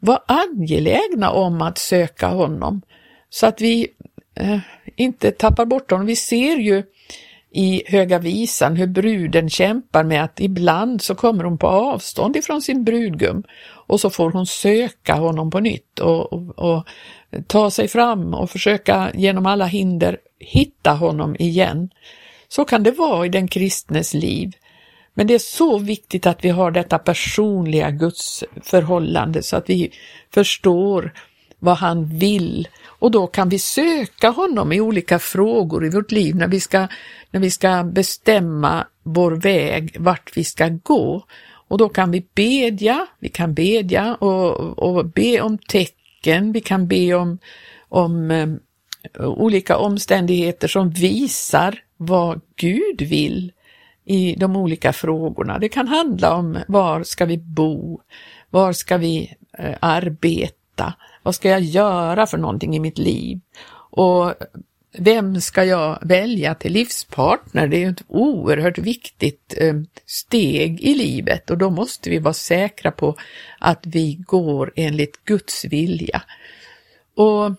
vara 0.00 0.22
angelägna 0.26 1.30
om 1.30 1.62
att 1.62 1.78
söka 1.78 2.26
honom 2.26 2.82
så 3.30 3.46
att 3.46 3.60
vi 3.60 3.88
eh, 4.34 4.58
inte 4.96 5.30
tappar 5.30 5.64
bort 5.64 5.90
honom. 5.90 6.06
Vi 6.06 6.16
ser 6.16 6.56
ju 6.56 6.82
i 7.50 7.82
Höga 7.86 8.18
visan 8.18 8.76
hur 8.76 8.86
bruden 8.86 9.50
kämpar 9.50 10.04
med 10.04 10.24
att 10.24 10.40
ibland 10.40 11.02
så 11.02 11.14
kommer 11.14 11.44
hon 11.44 11.58
på 11.58 11.66
avstånd 11.66 12.36
ifrån 12.36 12.62
sin 12.62 12.84
brudgum 12.84 13.42
och 13.86 14.00
så 14.00 14.10
får 14.10 14.30
hon 14.30 14.46
söka 14.46 15.14
honom 15.14 15.50
på 15.50 15.60
nytt 15.60 15.98
och, 15.98 16.32
och, 16.32 16.58
och 16.58 16.86
ta 17.46 17.70
sig 17.70 17.88
fram 17.88 18.34
och 18.34 18.50
försöka 18.50 19.10
genom 19.14 19.46
alla 19.46 19.66
hinder 19.66 20.18
hitta 20.38 20.90
honom 20.90 21.36
igen. 21.38 21.90
Så 22.48 22.64
kan 22.64 22.82
det 22.82 22.90
vara 22.90 23.26
i 23.26 23.28
den 23.28 23.48
kristnes 23.48 24.14
liv. 24.14 24.52
Men 25.14 25.26
det 25.26 25.34
är 25.34 25.38
så 25.38 25.78
viktigt 25.78 26.26
att 26.26 26.44
vi 26.44 26.48
har 26.48 26.70
detta 26.70 26.98
personliga 26.98 27.90
Guds 27.90 28.44
förhållande 28.62 29.42
så 29.42 29.56
att 29.56 29.70
vi 29.70 29.90
förstår 30.34 31.12
vad 31.58 31.76
han 31.76 32.04
vill 32.18 32.68
och 33.00 33.10
då 33.10 33.26
kan 33.26 33.48
vi 33.48 33.58
söka 33.58 34.28
honom 34.28 34.72
i 34.72 34.80
olika 34.80 35.18
frågor 35.18 35.86
i 35.86 35.90
vårt 35.90 36.12
liv 36.12 36.36
när 36.36 36.48
vi 36.48 36.60
ska, 36.60 36.88
när 37.30 37.40
vi 37.40 37.50
ska 37.50 37.84
bestämma 37.84 38.86
vår 39.02 39.32
väg, 39.32 39.96
vart 39.98 40.36
vi 40.36 40.44
ska 40.44 40.68
gå. 40.68 41.24
Och 41.68 41.78
då 41.78 41.88
kan 41.88 42.10
vi 42.10 42.26
bedja, 42.34 43.06
vi 43.18 43.28
kan 43.28 43.54
bedja 43.54 44.14
och, 44.14 44.78
och 44.78 45.06
be 45.06 45.40
om 45.40 45.58
tecken, 45.58 46.52
vi 46.52 46.60
kan 46.60 46.86
be 46.86 47.14
om, 47.14 47.38
om 47.88 48.30
um, 48.30 48.60
olika 49.18 49.76
omständigheter 49.76 50.68
som 50.68 50.90
visar 50.90 51.82
vad 51.96 52.40
Gud 52.56 53.02
vill 53.02 53.52
i 54.04 54.34
de 54.34 54.56
olika 54.56 54.92
frågorna. 54.92 55.58
Det 55.58 55.68
kan 55.68 55.88
handla 55.88 56.34
om 56.34 56.58
var 56.68 57.02
ska 57.02 57.24
vi 57.24 57.38
bo? 57.38 58.00
Var 58.50 58.72
ska 58.72 58.96
vi 58.96 59.34
eh, 59.58 59.76
arbeta? 59.80 60.94
Vad 61.22 61.34
ska 61.34 61.48
jag 61.48 61.60
göra 61.60 62.26
för 62.26 62.38
någonting 62.38 62.76
i 62.76 62.80
mitt 62.80 62.98
liv? 62.98 63.40
Och 63.90 64.34
vem 64.98 65.40
ska 65.40 65.64
jag 65.64 65.98
välja 66.02 66.54
till 66.54 66.72
livspartner? 66.72 67.66
Det 67.68 67.84
är 67.84 67.90
ett 67.90 68.02
oerhört 68.08 68.78
viktigt 68.78 69.54
eh, 69.56 69.74
steg 70.06 70.80
i 70.80 70.94
livet 70.94 71.50
och 71.50 71.58
då 71.58 71.70
måste 71.70 72.10
vi 72.10 72.18
vara 72.18 72.34
säkra 72.34 72.90
på 72.90 73.16
att 73.58 73.86
vi 73.86 74.14
går 74.14 74.72
enligt 74.76 75.24
Guds 75.24 75.64
vilja. 75.64 76.22
Och 77.16 77.52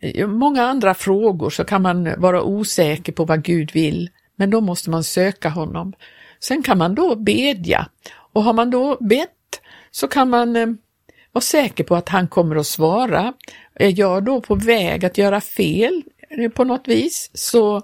i 0.00 0.26
många 0.26 0.62
andra 0.62 0.94
frågor 0.94 1.50
så 1.50 1.64
kan 1.64 1.82
man 1.82 2.20
vara 2.20 2.42
osäker 2.42 3.12
på 3.12 3.24
vad 3.24 3.42
Gud 3.42 3.72
vill, 3.72 4.10
men 4.36 4.50
då 4.50 4.60
måste 4.60 4.90
man 4.90 5.04
söka 5.04 5.48
honom. 5.48 5.92
Sen 6.40 6.62
kan 6.62 6.78
man 6.78 6.94
då 6.94 7.16
bedja 7.16 7.88
och 8.32 8.42
har 8.42 8.52
man 8.52 8.70
då 8.70 8.96
bett 9.00 9.60
så 9.90 10.08
kan 10.08 10.30
man 10.30 10.56
eh, 10.56 10.66
vara 11.32 11.42
säker 11.42 11.84
på 11.84 11.96
att 11.96 12.08
han 12.08 12.28
kommer 12.28 12.56
att 12.56 12.66
svara. 12.66 13.32
Är 13.74 13.98
jag 13.98 14.24
då 14.24 14.40
på 14.40 14.54
väg 14.54 15.04
att 15.04 15.18
göra 15.18 15.40
fel 15.40 16.02
på 16.54 16.64
något 16.64 16.88
vis 16.88 17.30
så 17.34 17.82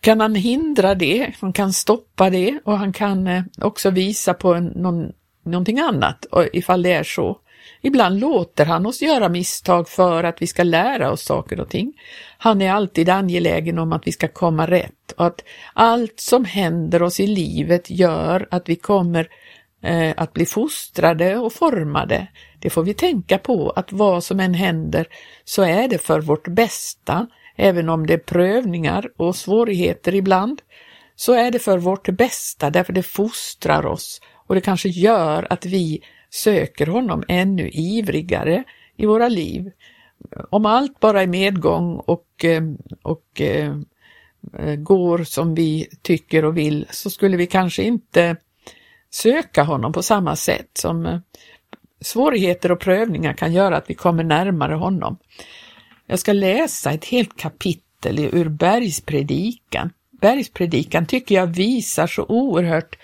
kan 0.00 0.20
han 0.20 0.34
hindra 0.34 0.94
det, 0.94 1.32
han 1.40 1.52
kan 1.52 1.72
stoppa 1.72 2.30
det 2.30 2.58
och 2.64 2.78
han 2.78 2.92
kan 2.92 3.26
eh, 3.26 3.42
också 3.60 3.90
visa 3.90 4.34
på 4.34 4.54
en, 4.54 4.66
någon, 4.66 5.12
någonting 5.44 5.78
annat 5.78 6.26
ifall 6.52 6.82
det 6.82 6.92
är 6.92 7.02
så. 7.02 7.38
Ibland 7.82 8.20
låter 8.20 8.66
han 8.66 8.86
oss 8.86 9.02
göra 9.02 9.28
misstag 9.28 9.88
för 9.88 10.24
att 10.24 10.42
vi 10.42 10.46
ska 10.46 10.62
lära 10.62 11.10
oss 11.10 11.22
saker 11.22 11.60
och 11.60 11.68
ting. 11.68 11.92
Han 12.38 12.62
är 12.62 12.72
alltid 12.72 13.08
angelägen 13.08 13.78
om 13.78 13.92
att 13.92 14.06
vi 14.06 14.12
ska 14.12 14.28
komma 14.28 14.66
rätt 14.66 15.12
och 15.16 15.26
att 15.26 15.44
allt 15.74 16.20
som 16.20 16.44
händer 16.44 17.02
oss 17.02 17.20
i 17.20 17.26
livet 17.26 17.90
gör 17.90 18.48
att 18.50 18.68
vi 18.68 18.76
kommer 18.76 19.28
eh, 19.82 20.14
att 20.16 20.32
bli 20.32 20.46
fostrade 20.46 21.36
och 21.36 21.52
formade. 21.52 22.26
Det 22.58 22.70
får 22.70 22.82
vi 22.82 22.94
tänka 22.94 23.38
på 23.38 23.70
att 23.70 23.92
vad 23.92 24.24
som 24.24 24.40
än 24.40 24.54
händer 24.54 25.06
så 25.44 25.62
är 25.62 25.88
det 25.88 25.98
för 25.98 26.20
vårt 26.20 26.48
bästa, 26.48 27.26
även 27.60 27.88
om 27.88 28.06
det 28.06 28.14
är 28.14 28.18
prövningar 28.18 29.10
och 29.16 29.36
svårigheter 29.36 30.14
ibland, 30.14 30.62
så 31.16 31.32
är 31.32 31.50
det 31.50 31.58
för 31.58 31.78
vårt 31.78 32.08
bästa 32.08 32.70
därför 32.70 32.92
det 32.92 33.02
fostrar 33.02 33.86
oss 33.86 34.20
och 34.46 34.54
det 34.54 34.60
kanske 34.60 34.88
gör 34.88 35.46
att 35.50 35.66
vi 35.66 36.02
söker 36.30 36.86
honom 36.86 37.24
ännu 37.28 37.70
ivrigare 37.72 38.64
i 38.96 39.06
våra 39.06 39.28
liv. 39.28 39.70
Om 40.50 40.66
allt 40.66 41.00
bara 41.00 41.22
är 41.22 41.26
medgång 41.26 41.96
och, 41.96 42.44
eh, 42.44 42.62
och 43.02 43.40
eh, 43.40 43.74
eh, 44.58 44.74
går 44.74 45.24
som 45.24 45.54
vi 45.54 45.88
tycker 46.02 46.44
och 46.44 46.56
vill 46.56 46.86
så 46.90 47.10
skulle 47.10 47.36
vi 47.36 47.46
kanske 47.46 47.82
inte 47.82 48.36
söka 49.10 49.62
honom 49.62 49.92
på 49.92 50.02
samma 50.02 50.36
sätt 50.36 50.70
som 50.72 51.20
svårigheter 52.00 52.72
och 52.72 52.80
prövningar 52.80 53.32
kan 53.32 53.52
göra 53.52 53.76
att 53.76 53.90
vi 53.90 53.94
kommer 53.94 54.24
närmare 54.24 54.74
honom. 54.74 55.16
Jag 56.10 56.18
ska 56.18 56.32
läsa 56.32 56.92
ett 56.92 57.04
helt 57.04 57.36
kapitel 57.36 58.18
ur 58.18 58.48
Bergspredikan. 58.48 59.92
Bergspredikan 60.20 61.06
tycker 61.06 61.34
jag 61.34 61.46
visar 61.46 62.06
så 62.06 62.24
oerhört 62.28 62.98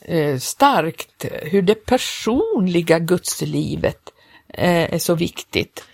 eh, 0.00 0.38
starkt 0.38 1.24
hur 1.42 1.62
det 1.62 1.74
personliga 1.74 2.98
gudslivet 2.98 4.08
eh, 4.48 4.94
är 4.94 4.98
så 4.98 5.14
viktigt. 5.14 5.84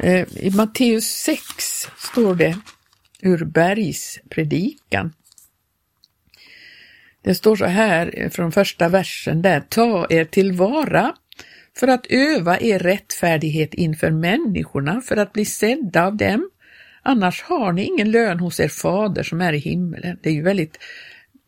Eh, 0.00 0.26
I 0.36 0.50
Matteus 0.54 1.04
6 1.04 1.88
står 1.98 2.34
det 2.34 2.58
ur 3.20 3.44
Bergspredikan. 3.44 5.12
Det 7.22 7.34
står 7.34 7.56
så 7.56 7.64
här 7.64 8.30
från 8.32 8.52
första 8.52 8.88
versen 8.88 9.42
där, 9.42 9.60
ta 9.60 10.06
er 10.10 10.24
tillvara 10.24 11.14
för 11.78 11.88
att 11.88 12.06
öva 12.08 12.60
er 12.60 12.78
rättfärdighet 12.78 13.74
inför 13.74 14.10
människorna, 14.10 15.00
för 15.00 15.16
att 15.16 15.32
bli 15.32 15.44
sedda 15.44 16.06
av 16.06 16.16
dem. 16.16 16.50
Annars 17.02 17.42
har 17.42 17.72
ni 17.72 17.84
ingen 17.84 18.10
lön 18.10 18.40
hos 18.40 18.60
er 18.60 18.68
fader 18.68 19.22
som 19.22 19.40
är 19.40 19.52
i 19.52 19.58
himmelen. 19.58 20.18
Det 20.22 20.28
är 20.28 20.34
ju 20.34 20.42
väldigt 20.42 20.78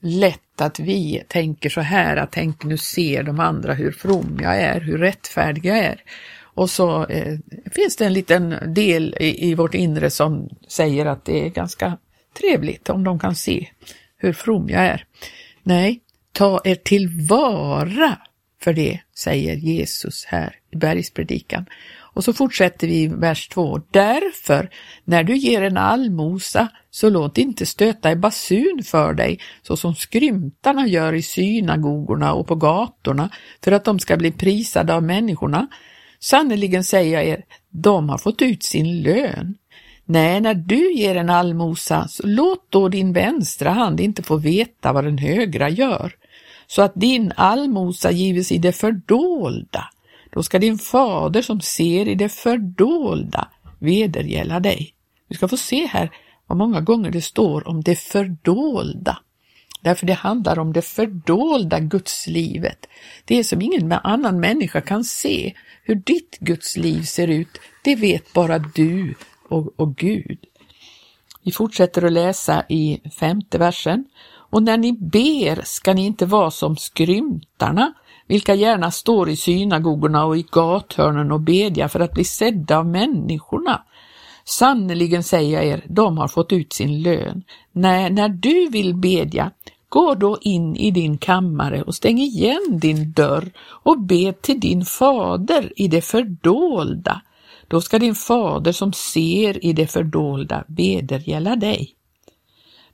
lätt 0.01 0.61
att 0.61 0.81
vi 0.81 1.23
tänker 1.29 1.71
så 1.71 1.81
här, 1.81 2.17
att 2.17 2.33
tänk 2.33 2.65
nu 2.65 2.77
ser 2.77 3.23
de 3.23 3.41
andra 3.41 3.75
hur 3.75 3.93
from 3.93 4.39
jag 4.43 4.61
är, 4.61 4.81
hur 4.81 4.99
rättfärdig 4.99 5.67
jag 5.67 5.79
är. 5.79 6.03
Och 6.43 6.71
så 6.71 7.07
eh, 7.07 7.39
finns 7.73 7.97
det 7.97 8.07
en 8.07 8.13
liten 8.13 8.75
del 8.75 9.17
i, 9.21 9.51
i, 9.51 9.55
vårt 9.55 9.75
inre 9.75 10.11
som 10.11 10.49
säger 10.69 11.07
att 11.07 11.25
det 11.25 11.47
är 11.47 11.49
ganska 11.49 11.99
trevligt 12.41 12.91
om 12.91 13.05
de 13.05 13.19
kan 13.19 13.35
se 13.35 13.69
hur 14.17 14.33
from 14.33 14.69
jag 14.69 14.83
är. 14.83 15.05
Nej, 15.63 16.01
ta 16.33 16.61
er 16.65 16.75
tillvara 16.75 18.17
för 18.63 18.73
det, 18.73 19.01
säger 19.17 19.57
Jesus 19.57 20.25
här 20.25 20.57
i 20.73 20.77
bergspredikan. 20.77 21.67
Och 22.13 22.25
så 22.25 22.33
fortsätter 22.33 22.87
vi 22.87 23.03
i 23.03 23.09
vers 23.09 23.49
2. 23.49 23.81
Därför, 23.91 24.71
när 25.05 25.25
du 25.25 25.37
ger 25.37 25.63
en 25.63 25.77
allmosa, 25.77 26.69
så 26.91 27.11
låt 27.11 27.39
inte 27.39 27.67
stöta 27.67 28.13
i 28.13 28.17
basun 28.17 28.83
för 28.85 29.15
dig, 29.15 29.39
så 29.63 29.77
som 29.77 29.95
skrymtarna 29.95 30.87
gör 30.87 31.13
i 31.13 31.23
synagogorna 31.23 32.33
och 32.33 32.47
på 32.47 32.55
gatorna, 32.55 33.31
för 33.65 33.73
att 33.73 33.85
de 33.85 33.99
ska 33.99 34.17
bli 34.17 34.33
prisade 34.33 34.95
av 34.95 35.03
människorna. 35.03 35.69
Sannerligen 36.21 36.85
säger 36.85 37.19
jag 37.19 37.29
er, 37.29 37.45
de 37.71 38.09
har 38.09 38.19
fått 38.19 38.43
ut 38.43 38.63
sin 38.63 39.03
lön. 39.03 39.55
Nej, 40.05 40.41
när 40.41 40.55
du 40.55 40.93
ger 40.93 41.17
en 41.17 41.31
allmosa, 41.31 42.09
så 42.09 42.27
låt 42.27 42.67
då 42.71 42.89
din 42.89 43.13
vänstra 43.13 43.71
hand 43.71 44.01
inte 44.01 44.23
få 44.23 44.37
veta 44.37 44.93
vad 44.93 45.05
den 45.05 45.19
högra 45.19 45.69
gör, 45.69 46.13
så 46.71 46.83
att 46.83 46.93
din 46.95 47.33
allmosa 47.37 48.11
gives 48.11 48.53
i 48.53 48.59
det 48.59 48.73
fördolda. 48.73 49.91
Då 50.31 50.43
ska 50.43 50.59
din 50.59 50.79
fader 50.79 51.43
som 51.43 51.61
ser 51.61 52.09
i 52.09 52.15
det 52.15 52.29
fördolda 52.29 53.49
vedergälla 53.79 54.61
dig. 54.61 54.95
Vi 55.29 55.37
ska 55.37 55.49
få 55.49 55.57
se 55.57 55.87
här 55.87 56.11
vad 56.47 56.59
många 56.59 56.81
gånger 56.81 57.11
det 57.11 57.23
står 57.23 57.69
om 57.69 57.83
det 57.83 57.97
fördolda. 57.97 59.19
Därför 59.81 60.07
det 60.07 60.13
handlar 60.13 60.59
om 60.59 60.73
det 60.73 60.83
fördolda 60.83 61.81
gudslivet. 61.81 62.87
Det 63.25 63.45
som 63.45 63.63
ingen 63.63 63.93
annan 63.93 64.41
människa 64.41 64.81
kan 64.81 65.05
se. 65.05 65.55
Hur 65.83 65.95
ditt 65.95 66.39
gudsliv 66.41 67.03
ser 67.03 67.29
ut, 67.29 67.61
det 67.85 67.95
vet 67.95 68.33
bara 68.33 68.59
du 68.59 69.15
och, 69.49 69.81
och 69.81 69.97
Gud. 69.97 70.39
Vi 71.43 71.53
fortsätter 71.53 72.05
att 72.05 72.13
läsa 72.13 72.65
i 72.69 73.01
femte 73.21 73.59
versen. 73.59 74.05
Och 74.51 74.63
när 74.63 74.79
ni 74.79 74.93
ber 74.93 75.63
ska 75.65 75.95
ni 75.95 76.07
inte 76.07 76.27
vara 76.27 76.51
som 76.51 76.77
skrymtarna, 76.77 77.93
vilka 78.27 78.55
gärna 78.55 78.91
står 78.91 79.29
i 79.29 79.37
synagogorna 79.37 80.25
och 80.25 80.37
i 80.37 80.47
gathörnen 80.51 81.33
och 81.33 81.41
bedja 81.41 81.89
för 81.89 82.01
att 82.01 82.13
bli 82.13 82.25
sedda 82.25 82.79
av 82.79 82.87
människorna. 82.87 83.83
Sannerligen 84.45 85.23
säger 85.23 85.53
jag 85.53 85.65
er, 85.65 85.85
de 85.89 86.19
har 86.19 86.29
fått 86.29 86.53
ut 86.53 86.73
sin 86.73 87.03
lön. 87.03 87.43
Nej, 87.73 88.11
när 88.11 88.29
du 88.29 88.69
vill 88.69 88.95
bedja, 88.95 89.51
gå 89.89 90.15
då 90.15 90.39
in 90.41 90.77
i 90.77 90.91
din 90.91 91.19
kammare 91.19 91.83
och 91.83 91.95
stäng 91.95 92.19
igen 92.19 92.79
din 92.81 93.13
dörr 93.13 93.51
och 93.59 94.01
be 94.01 94.33
till 94.33 94.61
din 94.61 94.85
fader 94.85 95.73
i 95.77 95.89
det 95.89 96.03
fördolda 96.03 97.23
då 97.71 97.81
ska 97.81 97.99
din 97.99 98.15
fader 98.15 98.73
som 98.73 98.93
ser 98.93 99.65
i 99.65 99.73
det 99.73 99.87
fördolda 99.87 100.65
vedergälla 100.67 101.57
dig. 101.57 101.95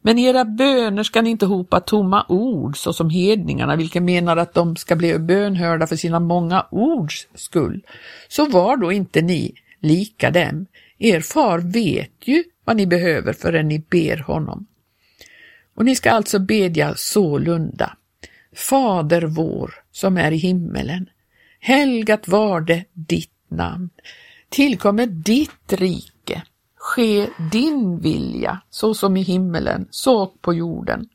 Men 0.07 0.19
era 0.19 0.45
böner 0.45 1.03
ska 1.03 1.23
ni 1.23 1.31
inte 1.31 1.47
hopa 1.47 1.81
tomma 1.81 2.27
ord 2.29 2.77
såsom 2.77 3.11
hedningarna, 3.11 3.77
vilka 3.77 4.01
menar 4.01 4.37
att 4.37 4.55
de 4.55 4.77
ska 4.77 4.97
bli 4.97 5.19
bönhörda 5.19 5.87
för 5.87 5.97
sina 5.97 6.21
många 6.21 6.67
ords 6.71 7.29
skull. 7.35 7.87
Så 8.29 8.49
var 8.49 8.77
då 8.77 8.93
inte 8.93 9.23
ni 9.23 9.55
lika 9.81 10.31
dem. 10.31 10.67
Er 10.99 11.21
far 11.21 11.59
vet 11.59 12.13
ju 12.21 12.45
vad 12.65 12.77
ni 12.77 12.87
behöver 12.87 13.33
förrän 13.33 13.69
ni 13.69 13.79
ber 13.79 14.17
honom. 14.17 14.67
Och 15.75 15.85
ni 15.85 15.97
ska 15.97 16.11
alltså 16.11 16.39
bedja 16.39 16.95
sålunda. 16.97 17.97
Fader 18.55 19.23
vår 19.23 19.75
som 19.93 20.17
är 20.17 20.33
i 20.33 20.37
himmelen. 20.37 21.09
Helgat 21.61 22.29
var 22.29 22.61
det 22.61 22.85
ditt 22.93 23.31
namn 23.49 23.91
tillkommer 24.49 25.07
ditt 25.07 25.73
rike. 25.73 26.43
Ske 26.87 27.29
din 27.51 27.99
vilja, 28.01 28.61
så 28.71 28.95
som 28.95 29.17
i 29.17 29.23
himmelen, 29.23 29.89
så 29.91 30.27
på 30.27 30.55
jorden. 30.55 31.09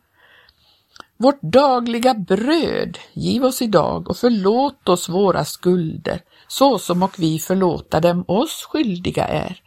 Vårt 1.18 1.42
dagliga 1.42 2.13
bröd 2.13 2.98
giv 3.13 3.46
oss 3.46 3.62
idag 3.62 4.10
och 4.10 4.18
förlåt 4.18 4.90
oss 4.90 5.10
våra 5.10 5.46
skulder, 5.46 6.22
så 6.48 6.80
som 6.80 7.04
och 7.04 7.20
vi 7.20 7.40
förlåta 7.40 8.00
dem 8.00 8.25
oss 8.28 8.68
skyldiga 8.70 9.25
är. 9.28 9.62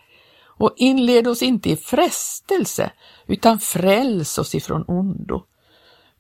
Och 0.47 0.73
inled 0.77 1.29
oss 1.29 1.43
inte 1.43 1.71
i 1.71 1.77
frestelse, 1.77 2.91
utan 3.27 3.59
fräls 3.59 4.39
oss 4.39 4.55
ifrån 4.55 4.85
ondo. 4.89 5.43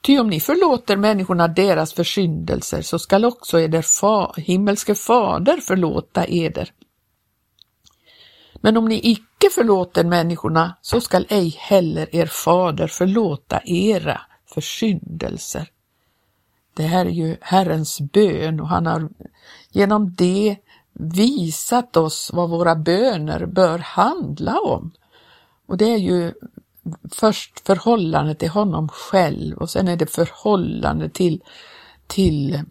Ty 0.01 0.19
om 0.19 0.31
ni 0.31 0.41
förlåter 0.41 0.97
människorna 0.97 1.49
deras 1.49 1.93
försyndelser 1.93 2.83
så 2.83 2.99
skall 2.99 3.25
också 3.25 3.61
eder 3.61 3.83
fa 3.83 4.35
himmelske 4.37 4.95
fader 4.95 5.57
förlåta 5.57 6.25
eder. 6.27 6.73
Men 8.61 8.77
om 8.77 8.85
ni 8.85 9.01
icke 9.03 9.51
förlåter 9.51 10.05
människorna 10.05 10.77
så 10.83 11.01
skall 11.01 11.27
ej 11.29 11.49
heller 11.59 12.15
er 12.17 12.27
fader 12.27 12.87
förlåta 12.87 13.61
era 13.65 14.21
försyndelser. 14.55 15.69
Det 16.75 16.83
här 16.83 17.07
är 17.07 17.11
ju 17.11 17.37
Herrens 17.41 18.01
bön 18.01 18.61
och 18.61 18.69
han 18.69 18.87
har 18.87 19.09
genom 19.71 20.15
det 20.15 20.57
visat 20.93 21.97
oss 21.97 22.31
vad 22.35 22.51
våra 22.51 22.77
böner 22.77 23.47
bör 23.47 23.79
handla 23.79 24.59
om. 24.59 24.93
Och 25.67 25.77
det 25.77 25.85
är 25.85 25.99
ju 25.99 26.33
först 27.13 27.67
förhållandet 27.67 28.39
till 28.39 28.49
honom 28.49 28.89
själv 28.89 29.57
och 29.57 29.71
sen 29.71 29.89
är 29.89 29.97
det 29.97 30.07
förhållande 30.07 31.09
till, 31.09 31.43
till 32.07 32.63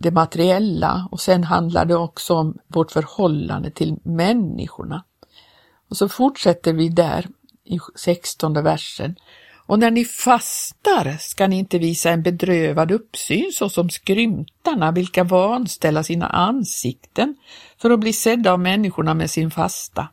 det 0.00 0.10
materiella 0.10 1.08
och 1.10 1.20
sen 1.20 1.44
handlar 1.44 1.84
det 1.84 1.96
också 1.96 2.34
om 2.34 2.58
vårt 2.66 2.92
förhållande 2.92 3.70
till 3.70 3.96
människorna. 4.02 5.04
Och 5.90 5.96
så 5.96 6.08
fortsätter 6.08 6.72
vi 6.72 6.88
där 6.88 7.28
i 7.64 7.78
16 7.96 8.52
versen. 8.52 9.16
Och 9.66 9.78
när 9.78 9.90
ni 9.90 10.04
fastar 10.04 11.16
ska 11.20 11.46
ni 11.46 11.58
inte 11.58 11.78
visa 11.78 12.10
en 12.10 12.22
bedrövad 12.22 12.90
uppsyn 12.90 13.52
såsom 13.52 13.90
skrymtarna, 13.90 14.92
vilka 14.92 15.24
vanställa 15.24 16.02
sina 16.02 16.26
ansikten 16.26 17.36
för 17.78 17.90
att 17.90 18.00
bli 18.00 18.12
sedda 18.12 18.52
av 18.52 18.60
människorna 18.60 19.14
med 19.14 19.30
sin 19.30 19.50
fasta. 19.50 20.08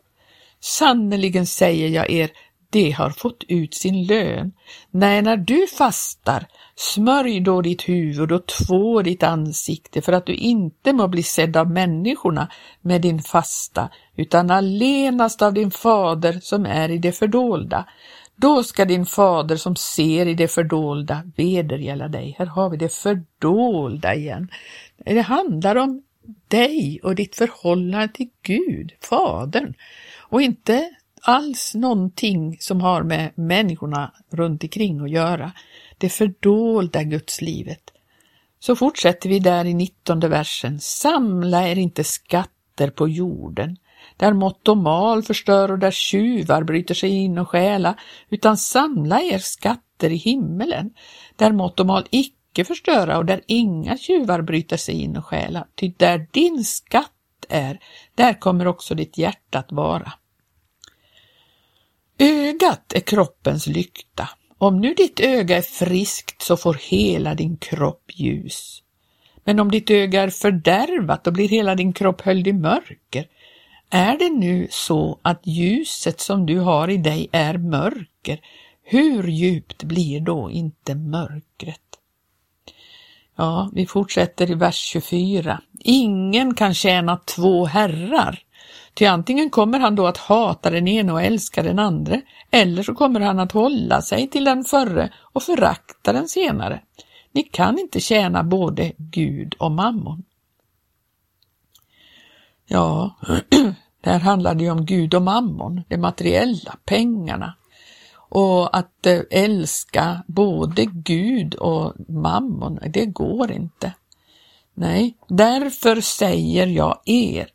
Sannerligen 0.59 1.47
säger 1.47 1.87
jag 1.87 2.09
er, 2.09 2.31
de 2.69 2.91
har 2.91 3.09
fått 3.09 3.43
ut 3.47 3.73
sin 3.73 4.05
lön. 4.05 4.51
Nej, 4.91 5.21
när 5.21 5.37
du 5.37 5.67
fastar, 5.77 6.47
smörj 6.75 7.39
då 7.39 7.61
ditt 7.61 7.89
huvud 7.89 8.31
och 8.31 8.45
två 8.45 9.01
ditt 9.01 9.23
ansikte 9.23 10.01
för 10.01 10.13
att 10.13 10.25
du 10.25 10.33
inte 10.33 10.93
må 10.93 11.07
bli 11.07 11.23
sedd 11.23 11.57
av 11.57 11.71
människorna 11.71 12.51
med 12.81 13.01
din 13.01 13.19
fasta, 13.19 13.89
utan 14.15 14.51
allenast 14.51 15.41
av 15.41 15.53
din 15.53 15.71
fader 15.71 16.39
som 16.41 16.65
är 16.65 16.91
i 16.91 16.97
det 16.97 17.11
fördolda. 17.11 17.85
Då 18.35 18.63
ska 18.63 18.85
din 18.85 19.05
fader 19.05 19.55
som 19.55 19.75
ser 19.75 20.25
i 20.25 20.33
det 20.33 20.47
fördolda 20.47 21.23
vedergälla 21.35 22.07
dig. 22.07 22.35
Här 22.39 22.45
har 22.45 22.69
vi 22.69 22.77
det 22.77 22.93
fördolda 22.93 24.15
igen. 24.15 24.49
Det 25.05 25.21
handlar 25.21 25.75
om 25.75 26.03
dig 26.47 26.99
och 27.03 27.15
ditt 27.15 27.35
förhållande 27.35 28.07
till 28.07 28.29
Gud, 28.41 28.93
Fadern, 29.01 29.73
och 30.29 30.41
inte 30.41 30.89
alls 31.27 31.75
någonting 31.75 32.57
som 32.59 32.81
har 32.81 33.03
med 33.03 33.31
människorna 33.35 34.13
runt 34.29 34.63
omkring 34.63 34.99
att 34.99 35.09
göra. 35.09 35.51
Det 35.97 36.09
fördolda 36.09 37.03
gudslivet. 37.03 37.83
Så 38.59 38.75
fortsätter 38.75 39.29
vi 39.29 39.39
där 39.39 39.65
i 39.65 39.73
19 39.73 40.19
versen. 40.19 40.79
Samla 40.79 41.67
er 41.67 41.77
inte 41.77 42.03
skatter 42.03 42.89
på 42.89 43.07
jorden, 43.07 43.77
där 44.17 44.33
mått 44.33 44.67
och 44.67 44.77
mal 44.77 45.23
förstör 45.23 45.71
och 45.71 45.79
där 45.79 45.91
tjuvar 45.91 46.63
bryter 46.63 46.93
sig 46.93 47.09
in 47.09 47.37
och 47.37 47.49
stjäla, 47.49 47.95
utan 48.29 48.57
samla 48.57 49.21
er 49.21 49.39
skatter 49.39 50.09
i 50.09 50.15
himmelen, 50.15 50.93
där 51.35 51.51
mått 51.51 51.79
och 51.79 51.85
mal 51.85 52.07
icke 52.09 52.65
förstöra 52.65 53.17
och 53.17 53.25
där 53.25 53.41
inga 53.47 53.97
tjuvar 53.97 54.41
bryter 54.41 54.77
sig 54.77 55.01
in 55.01 55.17
och 55.17 55.25
stjäla. 55.25 55.67
Ty 55.75 55.93
där 55.97 56.27
din 56.31 56.63
skatt 56.63 57.11
är, 57.49 57.79
där 58.15 58.33
kommer 58.33 58.67
också 58.67 58.95
ditt 58.95 59.17
hjärta 59.17 59.59
att 59.59 59.71
vara. 59.71 60.13
Ögat 62.19 62.93
är 62.93 62.99
kroppens 62.99 63.67
lykta. 63.67 64.29
Om 64.57 64.81
nu 64.81 64.93
ditt 64.93 65.19
öga 65.19 65.57
är 65.57 65.61
friskt 65.61 66.41
så 66.41 66.57
får 66.57 66.73
hela 66.73 67.35
din 67.35 67.57
kropp 67.57 68.11
ljus. 68.13 68.83
Men 69.43 69.59
om 69.59 69.71
ditt 69.71 69.89
öga 69.89 70.21
är 70.21 70.29
fördärvat 70.29 71.23
då 71.23 71.31
blir 71.31 71.47
hela 71.47 71.75
din 71.75 71.93
kropp 71.93 72.21
höljd 72.21 72.47
i 72.47 72.53
mörker. 72.53 73.27
Är 73.89 74.17
det 74.17 74.29
nu 74.29 74.67
så 74.71 75.19
att 75.21 75.41
ljuset 75.47 76.19
som 76.19 76.45
du 76.45 76.59
har 76.59 76.89
i 76.89 76.97
dig 76.97 77.29
är 77.31 77.57
mörker, 77.57 78.39
hur 78.83 79.27
djupt 79.27 79.83
blir 79.83 80.19
då 80.19 80.51
inte 80.51 80.95
mörkret? 80.95 81.81
Ja, 83.35 83.69
vi 83.73 83.85
fortsätter 83.85 84.51
i 84.51 84.53
vers 84.53 84.75
24. 84.75 85.61
Ingen 85.79 86.55
kan 86.55 86.73
tjäna 86.73 87.17
två 87.17 87.65
herrar. 87.65 88.39
Ty 88.97 89.05
antingen 89.05 89.49
kommer 89.49 89.79
han 89.79 89.95
då 89.95 90.07
att 90.07 90.17
hata 90.17 90.69
den 90.69 90.87
ene 90.87 91.11
och 91.11 91.21
älska 91.21 91.63
den 91.63 91.79
andra, 91.79 92.21
eller 92.51 92.83
så 92.83 92.93
kommer 92.93 93.19
han 93.19 93.39
att 93.39 93.51
hålla 93.51 94.01
sig 94.01 94.29
till 94.29 94.43
den 94.43 94.63
förre 94.63 95.13
och 95.33 95.43
förakta 95.43 96.13
den 96.13 96.27
senare. 96.27 96.81
Ni 97.31 97.43
kan 97.43 97.79
inte 97.79 97.99
tjäna 97.99 98.43
både 98.43 98.91
Gud 98.97 99.55
och 99.59 99.71
mammon. 99.71 100.23
Ja, 102.65 103.15
där 104.01 104.19
handlar 104.19 104.55
det 104.55 104.69
om 104.69 104.85
Gud 104.85 105.13
och 105.13 105.21
mammon, 105.21 105.81
det 105.87 105.97
materiella, 105.97 106.75
pengarna. 106.85 107.53
Och 108.13 108.77
att 108.77 109.05
eh, 109.05 109.21
älska 109.31 110.23
både 110.27 110.85
Gud 110.85 111.55
och 111.55 111.93
mammon, 112.09 112.79
det 112.93 113.05
går 113.05 113.51
inte. 113.51 113.93
Nej, 114.73 115.17
därför 115.27 116.01
säger 116.01 116.67
jag 116.67 116.99
er, 117.05 117.47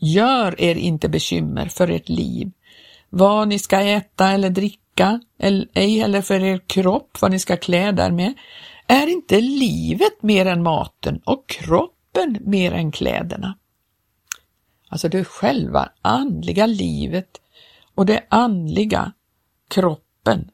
Gör 0.00 0.60
er 0.60 0.74
inte 0.74 1.08
bekymmer 1.08 1.66
för 1.66 1.90
ert 1.90 2.08
liv, 2.08 2.50
vad 3.08 3.48
ni 3.48 3.58
ska 3.58 3.80
äta 3.80 4.30
eller 4.30 4.50
dricka, 4.50 5.20
eller 5.38 5.68
ej 5.74 5.98
heller 5.98 6.22
för 6.22 6.44
er 6.44 6.60
kropp, 6.66 7.18
vad 7.20 7.30
ni 7.30 7.38
ska 7.38 7.56
klä 7.56 7.88
er 7.88 8.10
med. 8.10 8.34
Är 8.86 9.06
inte 9.06 9.40
livet 9.40 10.22
mer 10.22 10.46
än 10.46 10.62
maten 10.62 11.20
och 11.24 11.48
kroppen 11.48 12.38
mer 12.40 12.72
än 12.72 12.92
kläderna? 12.92 13.58
Alltså 14.88 15.08
det 15.08 15.24
själva 15.24 15.88
andliga 16.02 16.66
livet 16.66 17.40
och 17.94 18.06
det 18.06 18.26
andliga 18.28 19.12
kroppen 19.68 20.50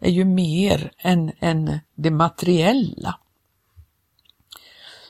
är 0.00 0.10
ju 0.10 0.24
mer 0.24 0.92
än, 0.98 1.32
än 1.40 1.78
det 1.94 2.10
materiella. 2.10 3.18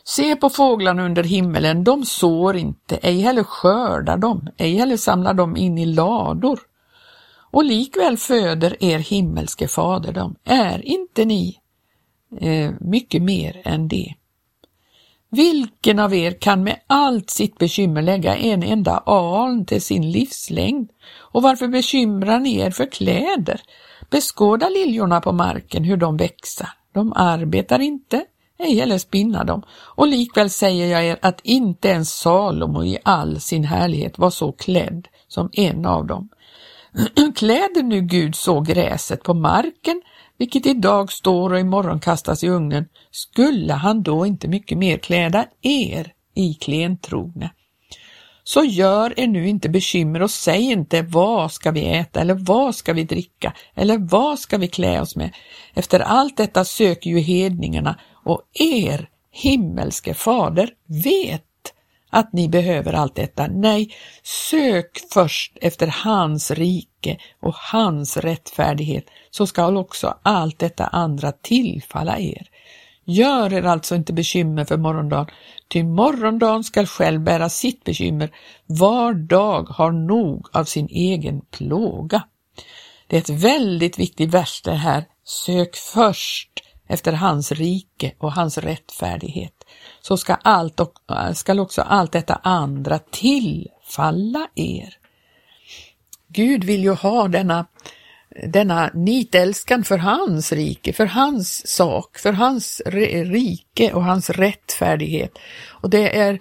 Se 0.09 0.37
på 0.37 0.51
fåglarna 0.51 1.05
under 1.05 1.23
himmelen, 1.23 1.85
de 1.85 2.05
sår 2.05 2.57
inte, 2.57 2.97
ej 2.97 3.21
heller 3.21 3.43
skördar 3.43 4.17
de, 4.17 4.49
ej 4.57 4.75
heller 4.75 4.97
samlar 4.97 5.35
de 5.35 5.57
in 5.57 5.79
i 5.79 5.87
lador. 5.87 6.61
Och 7.51 7.65
likväl 7.65 8.17
föder 8.17 8.85
er 8.85 8.99
himmelske 8.99 9.69
fader 9.69 10.13
dem. 10.13 10.37
Är 10.45 10.87
inte 10.87 11.25
ni 11.25 11.59
eh, 12.41 12.71
mycket 12.81 13.23
mer 13.23 13.63
än 13.65 13.89
det? 13.89 14.15
Vilken 15.31 15.99
av 15.99 16.15
er 16.15 16.41
kan 16.41 16.65
med 16.65 16.81
allt 16.87 17.31
sitt 17.31 17.59
bekymmer 17.59 18.03
lägga 18.03 18.37
en 18.37 18.63
enda 18.63 18.99
aln 18.99 19.67
till 19.67 19.83
sin 19.83 20.11
livslängd? 20.11 20.91
Och 21.17 21.43
varför 21.43 21.69
bekymrar 21.69 22.41
ni 22.41 22.59
er 22.59 22.71
för 22.71 22.87
kläder? 22.87 23.61
Beskåda 24.11 24.69
liljorna 24.69 25.21
på 25.21 25.33
marken, 25.33 25.85
hur 25.85 25.97
de 25.97 26.17
växer. 26.17 26.69
De 26.93 27.13
arbetar 27.17 27.79
inte, 27.79 28.25
ej 28.59 28.79
heller 28.79 28.99
spinna 28.99 29.45
dem. 29.45 29.63
Och 29.71 30.09
likväl 30.09 30.51
säger 30.51 30.87
jag 30.87 31.07
er 31.07 31.19
att 31.23 31.41
inte 31.43 31.89
ens 31.89 32.13
Salomo 32.13 32.85
i 32.85 32.99
all 33.03 33.41
sin 33.41 33.65
härlighet 33.65 34.19
var 34.19 34.31
så 34.31 34.53
klädd 34.53 35.09
som 35.29 35.51
en 35.53 35.87
av 35.87 36.07
dem. 36.07 36.29
Kläder 37.37 37.83
nu 37.83 38.01
Gud 38.01 38.35
så 38.35 38.61
gräset 38.61 39.23
på 39.23 39.35
marken, 39.35 40.03
vilket 40.39 40.67
idag 40.67 41.13
står 41.13 41.53
och 41.53 41.61
imorgon 41.61 42.01
kastas 42.01 42.45
i 42.45 42.49
ugnen, 42.49 42.85
skulle 43.11 43.73
han 43.73 44.03
då 44.03 44.27
inte 44.27 44.49
mycket 44.49 44.79
mer 44.79 44.99
kläda 44.99 45.47
er 45.63 46.13
i 46.35 46.55
klentrogne? 46.55 47.51
Så 48.45 48.65
gör 48.65 49.21
er 49.21 49.27
nu 49.27 49.49
inte 49.49 49.69
bekymmer 49.69 50.23
och 50.23 50.31
säg 50.31 50.63
inte 50.63 51.03
vad 51.03 51.53
ska 51.53 51.71
vi 51.71 51.89
äta 51.89 52.21
eller 52.21 52.35
vad 52.35 52.75
ska 52.75 52.93
vi 52.93 53.05
dricka 53.05 53.53
eller 53.75 53.99
vad 53.99 54.39
ska 54.39 54.59
vi 54.59 54.69
klä 54.69 55.01
oss 55.01 55.17
med. 55.17 55.35
Efter 55.75 56.01
allt 56.01 56.37
detta 56.37 56.65
söker 56.65 57.11
ju 57.11 57.19
hedningarna 57.19 57.99
och 58.29 58.43
er 58.55 59.09
himmelske 59.31 60.15
fader 60.15 60.71
vet 60.87 61.45
att 62.11 62.33
ni 62.33 62.49
behöver 62.49 62.93
allt 62.93 63.15
detta. 63.15 63.47
Nej, 63.47 63.95
sök 64.23 65.01
först 65.13 65.59
efter 65.61 65.87
hans 65.87 66.51
rike 66.51 67.19
och 67.41 67.55
hans 67.55 68.17
rättfärdighet 68.17 69.05
så 69.31 69.47
skall 69.47 69.77
också 69.77 70.19
allt 70.23 70.59
detta 70.59 70.87
andra 70.87 71.33
tillfalla 71.33 72.19
er. 72.19 72.51
Gör 73.05 73.53
er 73.53 73.63
alltså 73.63 73.95
inte 73.95 74.13
bekymmer 74.13 74.65
för 74.65 74.77
morgondagen, 74.77 75.27
ty 75.69 75.83
morgondagen 75.85 76.65
skall 76.65 76.87
själv 76.87 77.21
bära 77.21 77.49
sitt 77.49 77.85
bekymmer. 77.85 78.31
Var 78.67 79.13
dag 79.15 79.63
har 79.69 79.93
nog 79.93 80.49
av 80.53 80.65
sin 80.65 80.89
egen 80.91 81.41
plåga. 81.41 82.23
Det 83.07 83.17
är 83.17 83.21
ett 83.21 83.45
väldigt 83.45 83.99
viktigt 83.99 84.35
vers 84.35 84.63
det 84.65 84.75
här. 84.75 85.05
Sök 85.25 85.77
först 85.77 86.51
efter 86.89 87.13
hans 87.13 87.53
rike 87.53 88.13
och 88.19 88.33
hans 88.33 88.59
rättfärdighet, 88.59 89.65
så 90.01 90.17
ska, 90.17 90.35
allt 90.35 90.81
och, 90.81 90.93
äh, 91.11 91.33
ska 91.33 91.61
också 91.61 91.83
allt 91.83 92.13
detta 92.13 92.35
andra 92.35 92.99
tillfalla 92.99 94.49
er. 94.55 94.95
Gud 96.29 96.65
vill 96.65 96.83
ju 96.83 96.93
ha 96.93 97.29
denna 97.29 97.67
denna 98.47 98.91
nitälskan 98.95 99.85
för 99.85 99.99
hans 99.99 100.53
rike, 100.53 100.93
för 100.93 101.07
hans 101.07 101.67
sak, 101.67 102.19
för 102.19 102.33
hans 102.33 102.83
rike 102.87 103.93
och 103.93 104.05
hans 104.05 104.31
rättfärdighet. 104.31 105.39
Och 105.69 105.91
det 105.91 106.19
är 106.19 106.41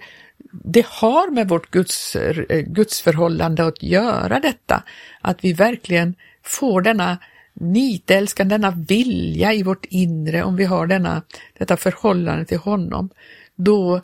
det 0.52 0.86
har 0.86 1.30
med 1.30 1.48
vårt 1.48 1.70
Guds, 1.70 2.16
eh, 2.16 2.60
gudsförhållande 2.60 3.66
att 3.66 3.82
göra 3.82 4.40
detta, 4.40 4.82
att 5.20 5.44
vi 5.44 5.52
verkligen 5.52 6.14
får 6.42 6.82
denna 6.82 7.18
nitälskan, 7.60 8.48
denna 8.48 8.70
vilja 8.70 9.52
i 9.52 9.62
vårt 9.62 9.84
inre, 9.84 10.42
om 10.42 10.56
vi 10.56 10.64
har 10.64 10.86
denna, 10.86 11.22
detta 11.58 11.76
förhållande 11.76 12.44
till 12.44 12.58
honom, 12.58 13.10
då 13.56 13.96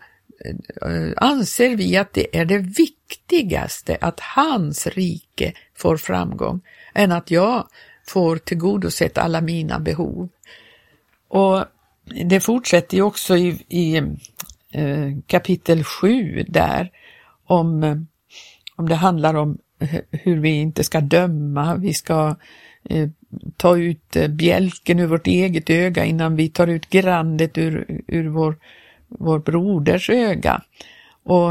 eh, 0.82 1.12
anser 1.16 1.76
vi 1.76 1.96
att 1.96 2.12
det 2.12 2.38
är 2.38 2.44
det 2.44 2.58
viktigaste 2.58 3.98
att 4.00 4.20
hans 4.20 4.86
rike 4.86 5.52
får 5.74 5.96
framgång, 5.96 6.60
än 6.94 7.12
att 7.12 7.30
jag 7.30 7.68
får 8.06 8.36
tillgodosett 8.36 9.18
alla 9.18 9.40
mina 9.40 9.78
behov. 9.78 10.28
Och 11.28 11.64
det 12.24 12.40
fortsätter 12.40 12.96
ju 12.96 13.02
också 13.02 13.36
i, 13.36 13.64
i 13.68 13.96
eh, 14.70 15.10
kapitel 15.26 15.84
7 15.84 16.44
där 16.48 16.90
om, 17.46 18.06
om 18.76 18.88
det 18.88 18.94
handlar 18.94 19.34
om 19.34 19.58
hur 20.10 20.40
vi 20.40 20.48
inte 20.48 20.84
ska 20.84 21.00
döma, 21.00 21.76
vi 21.76 21.94
ska 21.94 22.28
eh, 22.28 22.34
Eh, 22.90 23.08
ta 23.56 23.76
ut 23.76 24.16
eh, 24.16 24.28
bjälken 24.28 24.98
ur 24.98 25.06
vårt 25.06 25.26
eget 25.26 25.70
öga 25.70 26.04
innan 26.04 26.36
vi 26.36 26.48
tar 26.48 26.66
ut 26.66 26.90
grandet 26.90 27.58
ur, 27.58 28.02
ur 28.06 28.28
vår, 28.28 28.56
vår 29.08 29.38
broders 29.38 30.10
öga. 30.10 30.62
Och 31.22 31.50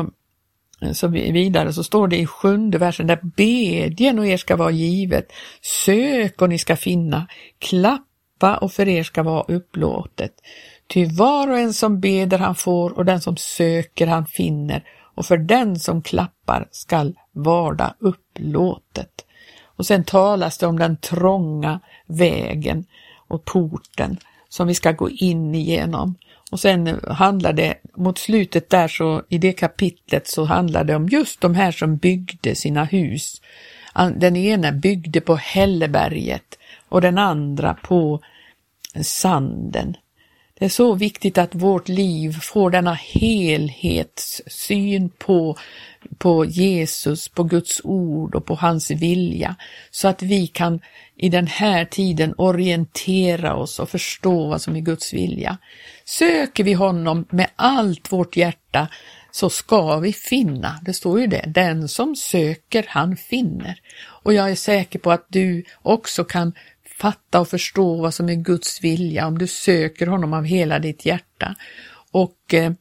eh, 0.81 0.91
så 0.91 1.07
vidare 1.07 1.73
så 1.73 1.83
står 1.83 2.07
det 2.07 2.17
i 2.17 2.25
sjunde 2.25 2.77
versen 2.77 3.07
där 3.07 3.19
bedjen 3.23 4.19
och 4.19 4.27
er 4.27 4.37
ska 4.37 4.55
vara 4.55 4.71
givet, 4.71 5.31
sök 5.61 6.41
och 6.41 6.49
ni 6.49 6.57
ska 6.57 6.75
finna, 6.75 7.27
klappa 7.59 8.57
och 8.57 8.71
för 8.71 8.87
er 8.87 9.03
ska 9.03 9.23
vara 9.23 9.43
upplåtet. 9.47 10.33
Ty 10.87 11.05
var 11.05 11.51
och 11.51 11.59
en 11.59 11.73
som 11.73 11.99
beder 11.99 12.37
han 12.37 12.55
får 12.55 12.97
och 12.97 13.05
den 13.05 13.21
som 13.21 13.37
söker 13.37 14.07
han 14.07 14.25
finner 14.25 14.83
och 15.15 15.25
för 15.25 15.37
den 15.37 15.79
som 15.79 16.01
klappar 16.01 16.67
skall 16.71 17.15
varda 17.31 17.95
upplåtet. 17.99 19.25
Och 19.75 19.85
sen 19.85 20.03
talas 20.03 20.57
det 20.57 20.67
om 20.67 20.79
den 20.79 20.97
trånga 20.97 21.79
vägen 22.05 22.85
och 23.27 23.45
porten 23.45 24.17
som 24.49 24.67
vi 24.67 24.73
ska 24.73 24.91
gå 24.91 25.09
in 25.09 25.55
igenom. 25.55 26.15
Och 26.51 26.59
sen 26.59 26.99
handlar 27.07 27.53
det, 27.53 27.75
mot 27.95 28.17
slutet 28.17 28.69
där 28.69 28.87
så 28.87 29.23
i 29.29 29.37
det 29.37 29.53
kapitlet 29.53 30.27
så 30.27 30.43
handlar 30.43 30.83
det 30.83 30.95
om 30.95 31.07
just 31.07 31.41
de 31.41 31.55
här 31.55 31.71
som 31.71 31.97
byggde 31.97 32.55
sina 32.55 32.83
hus. 32.83 33.41
Den 34.15 34.35
ena 34.35 34.71
byggde 34.71 35.21
på 35.21 35.35
Hälleberget 35.35 36.59
och 36.89 37.01
den 37.01 37.17
andra 37.17 37.73
på 37.73 38.19
sanden. 39.01 39.95
Det 40.63 40.67
är 40.67 40.69
så 40.69 40.95
viktigt 40.95 41.37
att 41.37 41.55
vårt 41.55 41.89
liv 41.89 42.39
får 42.41 42.71
denna 42.71 42.93
helhetssyn 42.93 45.09
på, 45.09 45.57
på 46.17 46.45
Jesus, 46.45 47.29
på 47.29 47.43
Guds 47.43 47.81
ord 47.83 48.35
och 48.35 48.45
på 48.45 48.55
hans 48.55 48.91
vilja, 48.91 49.55
så 49.91 50.07
att 50.07 50.21
vi 50.21 50.47
kan 50.47 50.79
i 51.17 51.29
den 51.29 51.47
här 51.47 51.85
tiden 51.85 52.33
orientera 52.37 53.55
oss 53.55 53.79
och 53.79 53.89
förstå 53.89 54.47
vad 54.47 54.61
som 54.61 54.75
är 54.75 54.79
Guds 54.79 55.13
vilja. 55.13 55.57
Söker 56.05 56.63
vi 56.63 56.73
honom 56.73 57.25
med 57.29 57.47
allt 57.55 58.11
vårt 58.11 58.37
hjärta 58.37 58.87
så 59.31 59.49
ska 59.49 59.97
vi 59.97 60.13
finna, 60.13 60.79
det 60.81 60.93
står 60.93 61.19
ju 61.19 61.27
det, 61.27 61.43
den 61.47 61.87
som 61.87 62.15
söker 62.15 62.85
han 62.87 63.17
finner. 63.17 63.79
Och 64.23 64.33
jag 64.33 64.51
är 64.51 64.55
säker 64.55 64.99
på 64.99 65.11
att 65.11 65.25
du 65.29 65.63
också 65.81 66.23
kan 66.23 66.53
fatta 67.03 67.39
och 67.39 67.47
förstå 67.47 68.01
vad 68.01 68.13
som 68.13 68.29
är 68.29 68.35
Guds 68.35 68.83
vilja 68.83 69.27
om 69.27 69.37
du 69.37 69.47
söker 69.47 70.07
honom 70.07 70.33
av 70.33 70.43
hela 70.43 70.79
ditt 70.79 71.05
hjärta. 71.05 71.55
Och 72.11 72.53
eh, 72.53 72.71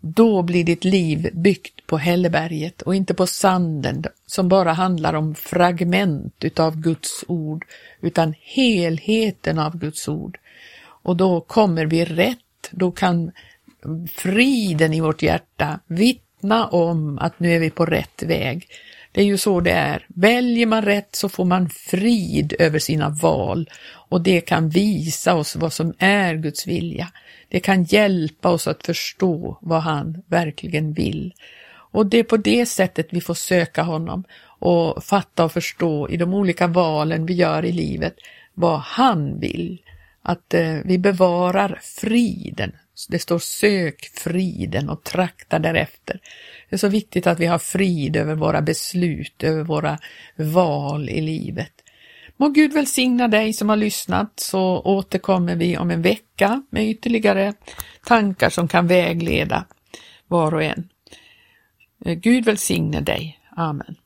då 0.00 0.42
blir 0.42 0.64
ditt 0.64 0.84
liv 0.84 1.30
byggt 1.32 1.86
på 1.86 1.98
Hälleberget 1.98 2.82
och 2.82 2.94
inte 2.94 3.14
på 3.14 3.26
sanden 3.26 4.04
som 4.26 4.48
bara 4.48 4.72
handlar 4.72 5.14
om 5.14 5.34
fragment 5.34 6.44
utav 6.44 6.76
Guds 6.76 7.24
ord, 7.28 7.64
utan 8.00 8.34
helheten 8.40 9.58
av 9.58 9.78
Guds 9.78 10.08
ord. 10.08 10.38
Och 11.04 11.16
då 11.16 11.40
kommer 11.40 11.86
vi 11.86 12.04
rätt, 12.04 12.70
då 12.70 12.92
kan 12.92 13.32
friden 14.10 14.92
i 14.92 15.00
vårt 15.00 15.22
hjärta 15.22 15.80
vittna 15.86 16.66
om 16.66 17.18
att 17.18 17.40
nu 17.40 17.52
är 17.52 17.60
vi 17.60 17.70
på 17.70 17.86
rätt 17.86 18.22
väg. 18.22 18.68
Det 19.12 19.20
är 19.20 19.24
ju 19.24 19.38
så 19.38 19.60
det 19.60 19.70
är. 19.70 20.06
Väljer 20.08 20.66
man 20.66 20.82
rätt 20.82 21.16
så 21.16 21.28
får 21.28 21.44
man 21.44 21.70
frid 21.70 22.54
över 22.58 22.78
sina 22.78 23.08
val 23.08 23.70
och 24.08 24.20
det 24.20 24.40
kan 24.40 24.68
visa 24.68 25.34
oss 25.34 25.56
vad 25.56 25.72
som 25.72 25.94
är 25.98 26.34
Guds 26.34 26.66
vilja. 26.66 27.08
Det 27.48 27.60
kan 27.60 27.84
hjälpa 27.84 28.48
oss 28.48 28.66
att 28.66 28.86
förstå 28.86 29.58
vad 29.60 29.82
han 29.82 30.22
verkligen 30.26 30.92
vill. 30.92 31.34
Och 31.92 32.06
det 32.06 32.18
är 32.18 32.24
på 32.24 32.36
det 32.36 32.66
sättet 32.66 33.08
vi 33.10 33.20
får 33.20 33.34
söka 33.34 33.82
honom 33.82 34.24
och 34.44 35.04
fatta 35.04 35.44
och 35.44 35.52
förstå 35.52 36.08
i 36.08 36.16
de 36.16 36.34
olika 36.34 36.66
valen 36.66 37.26
vi 37.26 37.34
gör 37.34 37.64
i 37.64 37.72
livet 37.72 38.14
vad 38.54 38.78
han 38.80 39.40
vill. 39.40 39.82
Att 40.22 40.54
eh, 40.54 40.76
vi 40.84 40.98
bevarar 40.98 41.80
friden. 41.82 42.72
Det 43.08 43.18
står 43.18 43.38
sök 43.38 44.10
friden 44.14 44.90
och 44.90 45.04
trakta 45.04 45.58
därefter. 45.58 46.20
Det 46.70 46.76
är 46.76 46.78
så 46.78 46.88
viktigt 46.88 47.26
att 47.26 47.40
vi 47.40 47.46
har 47.46 47.58
frid 47.58 48.16
över 48.16 48.34
våra 48.34 48.62
beslut, 48.62 49.42
över 49.42 49.62
våra 49.62 49.98
val 50.36 51.08
i 51.08 51.20
livet. 51.20 51.72
Må 52.36 52.48
Gud 52.48 52.72
välsigna 52.72 53.28
dig 53.28 53.52
som 53.52 53.68
har 53.68 53.76
lyssnat 53.76 54.40
så 54.40 54.80
återkommer 54.80 55.56
vi 55.56 55.78
om 55.78 55.90
en 55.90 56.02
vecka 56.02 56.62
med 56.70 56.88
ytterligare 56.88 57.52
tankar 58.04 58.50
som 58.50 58.68
kan 58.68 58.86
vägleda 58.86 59.64
var 60.26 60.54
och 60.54 60.62
en. 60.62 60.88
Eh, 62.04 62.14
Gud 62.14 62.44
välsigne 62.44 63.00
dig. 63.00 63.38
Amen. 63.56 63.96